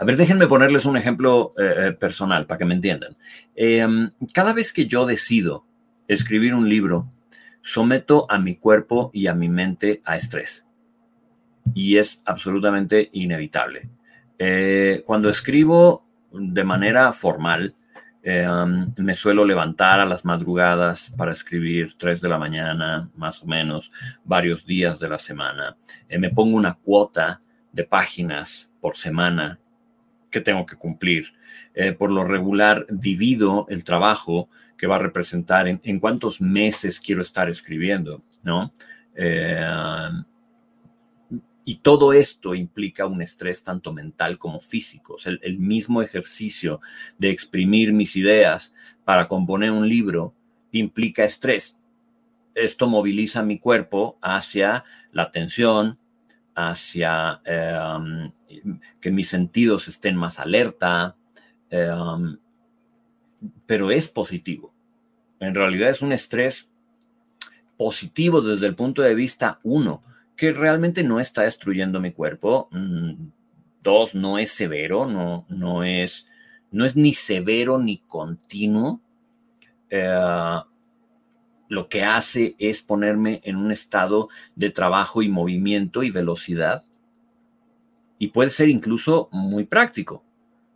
[0.00, 3.16] A ver, déjenme ponerles un ejemplo eh, personal para que me entiendan.
[4.32, 5.66] cada vez que yo decido
[6.08, 7.12] escribir un libro
[7.60, 10.66] someto a mi cuerpo y a mi mente a estrés.
[11.74, 13.90] y es absolutamente inevitable.
[14.38, 17.74] Eh, cuando escribo de manera formal,
[18.22, 23.42] eh, um, me suelo levantar a las madrugadas para escribir 3 de la mañana, más
[23.42, 23.92] o menos,
[24.24, 25.76] varios días de la semana.
[26.08, 27.40] Eh, me pongo una cuota
[27.70, 29.59] de páginas por semana
[30.30, 31.32] que tengo que cumplir.
[31.98, 37.22] por lo regular, divido el trabajo que va a representar en, en cuántos meses quiero
[37.22, 38.72] estar escribiendo, ¿no?
[39.16, 40.24] Um,
[41.64, 45.18] y todo esto implica un estrés tanto mental como físico.
[45.24, 46.80] el, mismo ejercicio
[47.18, 48.74] de exprimir mis ideas
[49.04, 50.34] para componer un libro
[50.72, 51.78] implica estrés.
[52.56, 55.99] Esto moviliza mi cuerpo hacia la tensión,
[56.68, 58.32] hacia em,
[59.00, 61.16] que mis sentidos estén más alerta,
[61.70, 62.38] em,
[63.66, 64.74] pero es positivo.
[65.38, 66.68] En realidad es un estrés
[67.76, 70.02] positivo desde el punto de vista uno
[70.36, 72.68] que realmente no está destruyendo mi cuerpo.
[72.72, 73.28] Mm,
[73.82, 76.26] dos, no es severo, no, no, es,
[76.70, 79.00] no es ni severo ni continuo.
[79.88, 80.60] Eh,
[81.70, 86.84] lo que hace es ponerme en un estado de trabajo y movimiento y velocidad.
[88.18, 90.22] Y puede ser incluso muy práctico.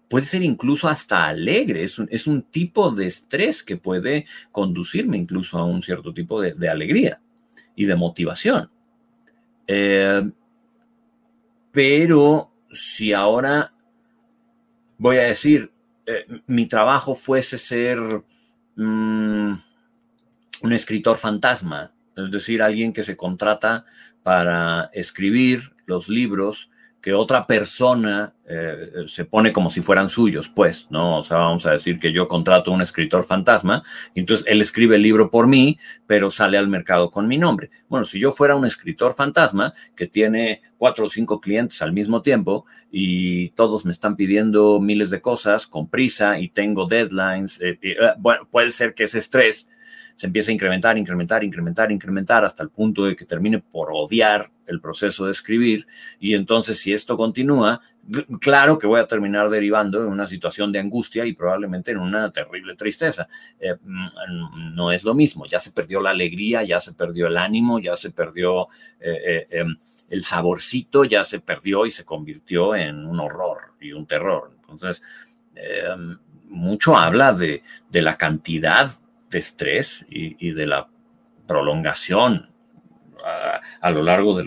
[0.09, 1.83] Puede ser incluso hasta alegre.
[1.83, 6.41] Es un, es un tipo de estrés que puede conducirme incluso a un cierto tipo
[6.41, 7.21] de alegría
[7.75, 8.71] y de motivación.
[9.67, 10.31] Eh,
[11.73, 13.73] pero si ahora
[14.99, 15.73] voy a decir,
[16.07, 17.99] eh, mi trabajo fuese ser
[18.77, 19.55] mm,
[20.63, 23.85] un escritor fantasma, es decir, alguien que se contrata
[24.23, 26.71] para escribir los libros
[27.05, 31.19] que otra persona eh, se pone como si fueran suyos, pues, ¿no?
[31.19, 33.83] O sea, vamos a decir que yo contrato a un escritor fantasma,
[34.15, 37.69] entonces él escribe el libro por mí, pero sale al mercado con mi nombre.
[37.91, 42.23] Bueno, si yo fuera un escritor fantasma que tiene cuatro o cinco clientes al mismo
[42.23, 47.79] tiempo y todos me están pidiendo miles de cosas con prisa y tengo deadlines, eh,
[47.83, 49.69] eh, bueno, puede ser que ese estrés
[50.17, 54.51] se empieza a incrementar, incrementar, incrementar, incrementar hasta el punto de que termine por odiar
[54.67, 55.87] el proceso de escribir.
[56.21, 57.81] Y entonces, si esto continúa,
[58.41, 62.31] claro que voy a terminar derivando en una situación de angustia y probablemente en una
[62.31, 63.27] terrible tristeza.
[63.59, 67.37] Eh, mm, no es lo mismo, ya se perdió la alegría, ya se perdió el
[67.37, 68.69] ánimo, ya se perdió
[69.01, 69.77] eh, eh, em,
[70.11, 74.53] el saborcito, ya se perdió y se convirtió en un horror y un terror.
[74.61, 75.03] Entonces,
[75.55, 78.93] em, mucho habla de, de la cantidad
[79.39, 80.89] estrés y, de la
[81.47, 82.51] prolongación
[83.81, 84.43] a, lo largo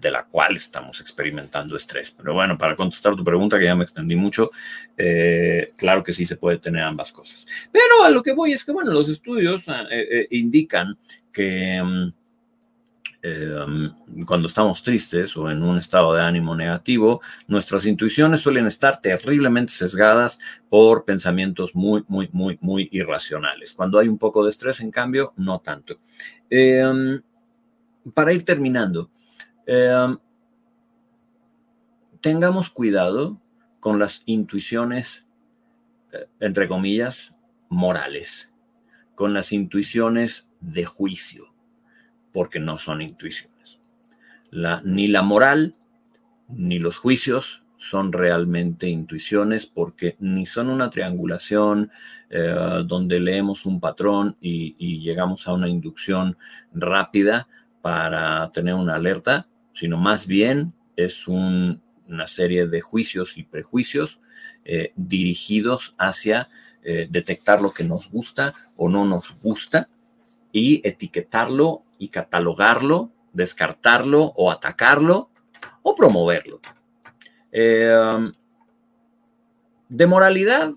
[0.00, 2.10] de la cual estamos experimentando estrés.
[2.10, 4.50] Pero bueno, para contestar tu pregunta, que ya me extendí mucho,
[4.96, 7.46] eh, claro que sí se puede tener ambas cosas.
[7.72, 10.96] Pero a lo que voy es que, bueno, los estudios eh, eh, indican
[11.32, 11.82] que...
[11.82, 12.17] Mm,
[13.30, 19.00] Em, cuando estamos tristes o en un estado de ánimo negativo, nuestras intuiciones suelen estar
[19.00, 20.38] terriblemente sesgadas
[20.70, 23.74] por pensamientos muy, muy, muy, muy irracionales.
[23.74, 25.98] Cuando hay un poco de estrés, en cambio, no tanto.
[26.48, 27.20] Em,
[28.14, 29.10] para ir terminando,
[29.66, 30.16] em,
[32.22, 33.38] tengamos cuidado
[33.80, 35.26] con las intuiciones,
[36.12, 37.34] eh, entre comillas,
[37.68, 38.50] morales,
[39.14, 41.57] con las intuiciones de juicio
[42.32, 43.78] porque no son intuiciones.
[44.84, 45.74] ni la moral
[46.48, 51.90] ni los juicios son realmente intuiciones porque ni son una triangulación
[52.28, 56.36] eh, donde leemos un patrón y, llegamos a una inducción
[56.72, 57.48] rápida
[57.80, 61.80] para tener una alerta, sino más bien es una
[62.26, 64.20] serie de juicios y prejuicios
[64.64, 66.48] eh, dirigidos hacia
[66.82, 69.88] eh, detectar lo que nos gusta o no nos gusta
[70.52, 75.30] y etiquetarlo y catalogarlo, descartarlo o atacarlo
[75.82, 76.60] o promoverlo.
[77.50, 78.32] Em,
[79.88, 80.72] de moralidad,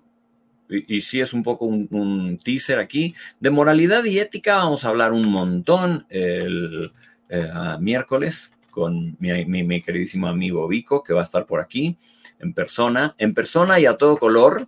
[0.70, 5.12] y, si es un poco un, teaser aquí, de moralidad y ética vamos a hablar
[5.12, 6.92] un montón el
[7.30, 11.98] eh, miércoles con mi, mi, queridísimo amigo Vico, que va a estar por aquí
[12.40, 14.66] en persona, en persona y a todo color.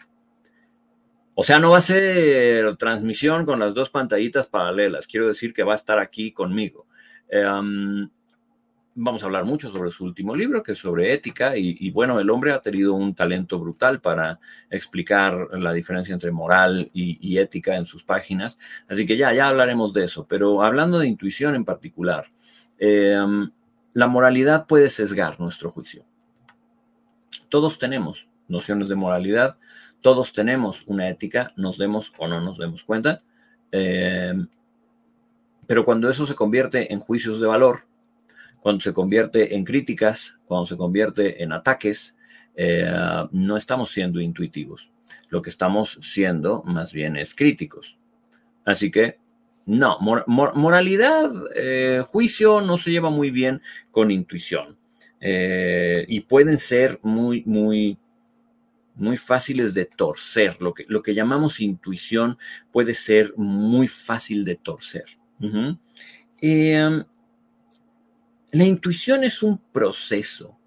[1.36, 5.08] O sea, no va a ser transmisión con las dos pantallitas paralelas.
[5.08, 6.86] Quiero decir que va a estar aquí conmigo.
[7.28, 8.08] Em,
[8.94, 11.58] vamos a hablar mucho sobre su último libro, que es sobre ética.
[11.58, 16.92] Y, bueno, el hombre ha tenido un talento brutal para explicar la diferencia entre moral
[16.94, 18.60] y, ética en sus páginas.
[18.88, 20.28] Así que ya, ya hablaremos de eso.
[20.28, 22.28] Pero hablando de intuición en particular,
[22.78, 23.50] em,
[23.94, 26.06] la moralidad puede sesgar nuestro juicio.
[27.50, 29.58] Todos tenemos nociones de moralidad,
[30.04, 33.24] todos tenemos una ética, nos demos o no nos demos cuenta,
[33.72, 34.34] eh,
[35.66, 37.88] pero cuando eso se convierte en juicios de valor,
[38.60, 42.16] Cuando se convierte en críticas, cuando se convierte en ataques,
[42.56, 42.90] eh,
[43.32, 44.90] no estamos siendo intuitivos.
[45.28, 47.98] Lo que estamos siendo más bien es críticos.
[48.64, 49.18] Así que,
[49.66, 49.98] no,
[50.56, 54.78] moralidad, eh, juicio no se lleva muy bien con intuición.
[55.20, 57.98] Y pueden ser muy, muy,
[58.96, 60.62] muy fáciles de torcer.
[60.62, 62.38] Lo que, lo que llamamos intuición
[62.72, 65.06] puede ser muy fácil de torcer.
[66.40, 67.04] Em,
[68.52, 70.58] la intuición es un proceso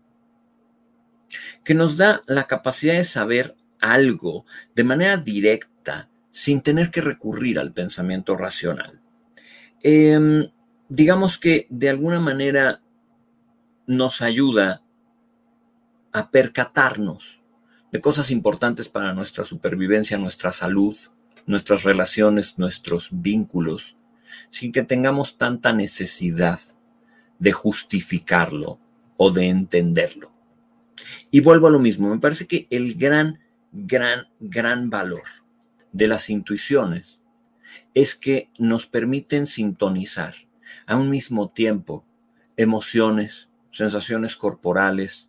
[1.65, 7.59] que nos da la capacidad de saber algo de manera directa sin tener que recurrir
[7.59, 9.01] al pensamiento racional.
[9.83, 10.51] Em,
[10.89, 12.83] digamos que de alguna manera
[13.87, 14.83] nos ayuda
[16.13, 17.43] a percatarnos
[17.93, 20.97] de cosas importantes para nuestra supervivencia, nuestra salud,
[21.47, 23.97] nuestras relaciones, nuestros vínculos,
[24.51, 26.59] sin que tengamos tanta necesidad
[27.39, 28.79] de justificarlo
[29.17, 30.33] o de entenderlo.
[31.31, 33.41] Y vuelvo a lo mismo, me parece que el gran,
[33.73, 35.23] gran, gran valor
[35.93, 37.21] de las intuiciones
[37.95, 40.35] es que nos permiten sintonizar
[40.87, 42.05] a un mismo tiempo
[42.57, 45.29] emociones, sensaciones corporales,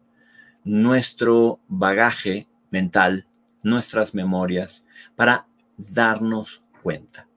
[0.67, 3.25] nuestro bagaje mental,
[3.63, 4.83] nuestras memorias,
[5.15, 5.47] para
[5.77, 7.27] darnos cuenta,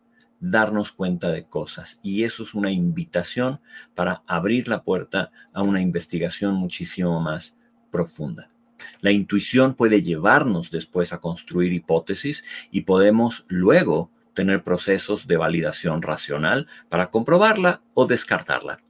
[0.40, 2.00] darnos cuenta de cosas.
[2.02, 3.60] Y eso es una invitación
[3.94, 7.56] para abrir la puerta a una investigación muchísimo más
[7.92, 8.50] profunda.
[9.00, 16.02] La intuición puede llevarnos después a construir hipótesis y podemos luego tener procesos de validación
[16.02, 18.80] racional para comprobarla o descartarla.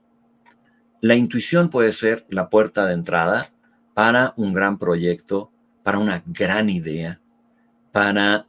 [0.99, 3.50] La intuición puede ser la puerta de entrada
[3.93, 5.51] para un gran proyecto,
[5.83, 7.19] para una gran idea,
[7.91, 8.47] para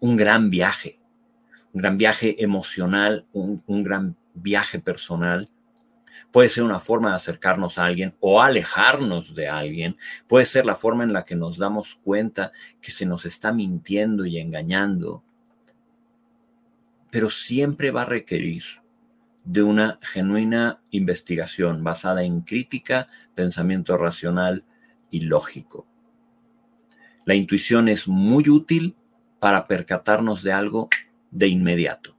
[0.00, 0.98] un gran viaje,
[1.72, 5.48] un gran viaje emocional, un, gran viaje personal.
[6.30, 9.96] Puede ser una forma de acercarnos a alguien o alejarnos de alguien.
[10.26, 14.26] Puede ser la forma en la que nos damos cuenta que se nos está mintiendo
[14.26, 15.22] y engañando.
[17.10, 18.81] Pero siempre va a requerir
[19.44, 24.64] de una genuina investigación basada en crítica, pensamiento racional
[25.10, 25.86] y lógico.
[27.24, 28.96] La intuición es muy útil
[29.38, 30.88] para percatarnos de algo
[31.30, 32.16] de inmediato.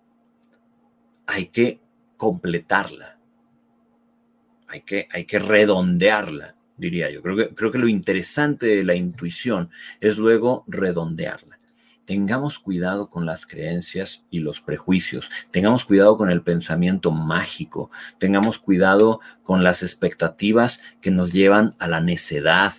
[1.26, 1.80] Hay que
[2.18, 3.20] completarla.
[4.68, 7.22] Hay que, hay que redondearla, diría yo.
[7.22, 9.70] Creo que, creo que lo interesante de la intuición
[10.02, 11.60] es luego redondearla
[12.06, 18.60] tengamos cuidado con las creencias y los prejuicios, tengamos cuidado con el pensamiento mágico, tengamos
[18.60, 22.74] cuidado con las expectativas que nos llevan a la necedad,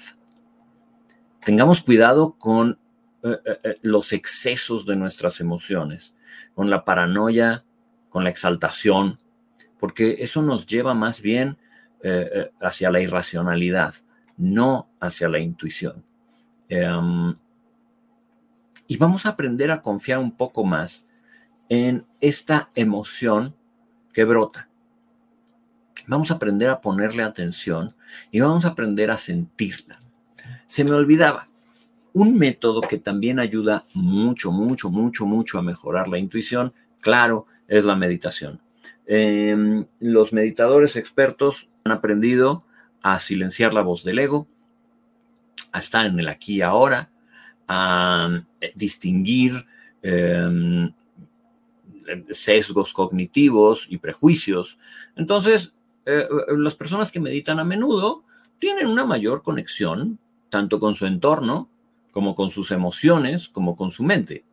[1.44, 2.78] tengamos cuidado con
[3.22, 6.12] eh, eh, eh, los excesos de nuestras emociones,
[6.54, 7.64] con la paranoia,
[8.10, 9.18] con la exaltación,
[9.78, 11.58] porque eso nos lleva más bien
[12.60, 13.94] hacia la irracionalidad,
[14.36, 16.04] no hacia la intuición.
[16.68, 17.34] Em,
[18.86, 21.06] y vamos a aprender a confiar un poco más
[21.68, 23.54] en esta emoción
[24.12, 24.68] que brota.
[26.06, 27.94] Vamos a aprender a ponerle atención
[28.30, 29.98] y vamos a aprender a sentirla.
[30.66, 31.48] Se me olvidaba,
[32.12, 37.84] un método que también ayuda mucho, mucho, mucho, mucho a mejorar la intuición, claro, es
[37.84, 38.60] la meditación.
[39.06, 42.64] Em, los meditadores expertos han aprendido
[43.02, 44.46] a silenciar la voz del ego,
[45.72, 47.10] a estar en el aquí y ahora,
[47.68, 49.64] a eh, distinguir
[50.02, 50.92] em,
[52.30, 54.78] sesgos cognitivos y prejuicios.
[55.16, 55.74] Entonces,
[56.06, 58.24] eh, eh, las personas que meditan a menudo
[58.58, 60.18] tienen una mayor conexión
[60.50, 61.68] tanto con su entorno
[62.10, 64.44] como con sus emociones, como con su mente.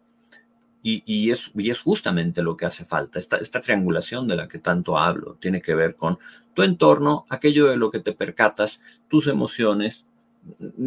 [0.83, 3.19] Y, es, y es, justamente lo que hace falta.
[3.19, 6.17] Esta, esta, triangulación de la que tanto hablo tiene que ver con
[6.55, 10.05] tu entorno, aquello de lo que te percatas, tus emociones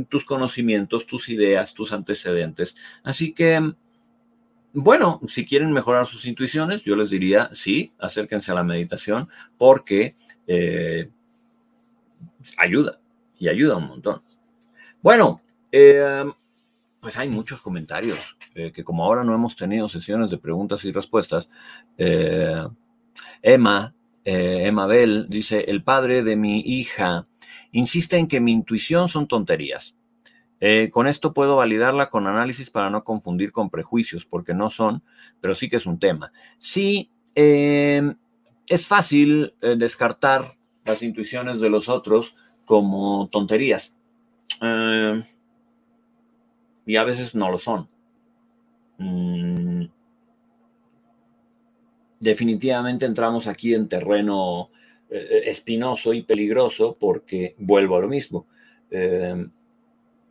[0.08, 2.74] tus conocimientos, tus ideas, tus antecedentes.
[3.02, 3.74] Así que,
[4.72, 10.14] bueno, si quieren mejorar sus intuiciones, yo les diría, sí, acérquense a la meditación porque
[10.46, 11.10] eh,
[12.58, 12.98] ayuda
[13.38, 14.22] y ayuda un montón.
[15.02, 15.40] Bueno,
[15.70, 16.24] eh,
[17.00, 20.92] pues hay muchos comentarios eh, que como ahora no hemos tenido sesiones de preguntas y
[20.92, 21.48] respuestas,
[23.42, 23.94] Emma,
[24.24, 27.26] Emma Bell dice, el padre de mi hija
[27.74, 29.96] insiste en que mi intuición son tonterías.
[30.60, 35.02] Eh, con esto puedo validarla con análisis para no confundir con prejuicios, porque no son,
[35.40, 36.32] pero sí que es un tema.
[36.58, 38.16] Sí, em,
[38.68, 43.94] es fácil eh, descartar las intuiciones de los otros como tonterías.
[44.60, 45.24] Em,
[46.86, 47.88] y a veces no lo son.
[48.98, 49.86] Mm,
[52.20, 54.70] definitivamente entramos aquí en terreno
[55.16, 58.48] eh, espinoso y peligroso porque vuelvo a lo mismo.
[58.90, 59.46] Eh,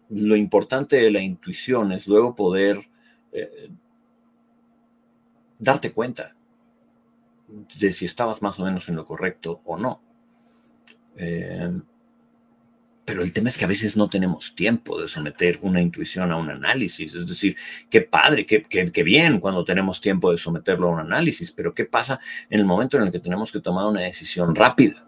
[0.09, 2.85] lo importante de la intuición es luego poder
[3.31, 3.69] eh,
[5.57, 6.35] darte cuenta
[7.79, 10.01] de si estabas más o menos en lo correcto o no.
[13.05, 16.37] Pero el tema es que a veces no tenemos tiempo de someter una intuición a
[16.37, 17.13] un análisis.
[17.13, 17.57] Es decir,
[17.89, 22.19] qué padre, qué, bien cuando tenemos tiempo de someterlo a un análisis, pero ¿qué pasa
[22.49, 25.05] en el momento en el que tenemos que tomar una decisión rápida?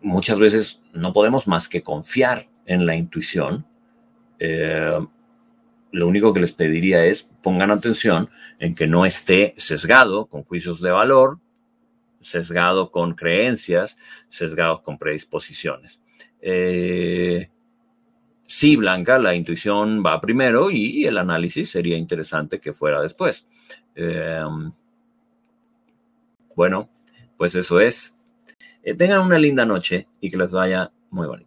[0.00, 3.66] Muchas veces no podemos más que confiar en la intuición.
[4.38, 4.98] Eh,
[5.92, 10.80] lo único que les pediría es pongan atención en que no esté sesgado con juicios
[10.80, 11.40] de valor,
[12.22, 13.96] sesgado con creencias,
[14.28, 16.00] sesgado con predisposiciones.
[16.40, 17.50] Eh,
[18.46, 23.46] sí, Blanca, la intuición va primero y el análisis sería interesante que fuera después.
[23.94, 24.72] Em,
[26.54, 26.88] bueno,
[27.36, 28.16] pues eso es.
[28.82, 31.45] Eh, tengan una linda noche y que les vaya muy bonito.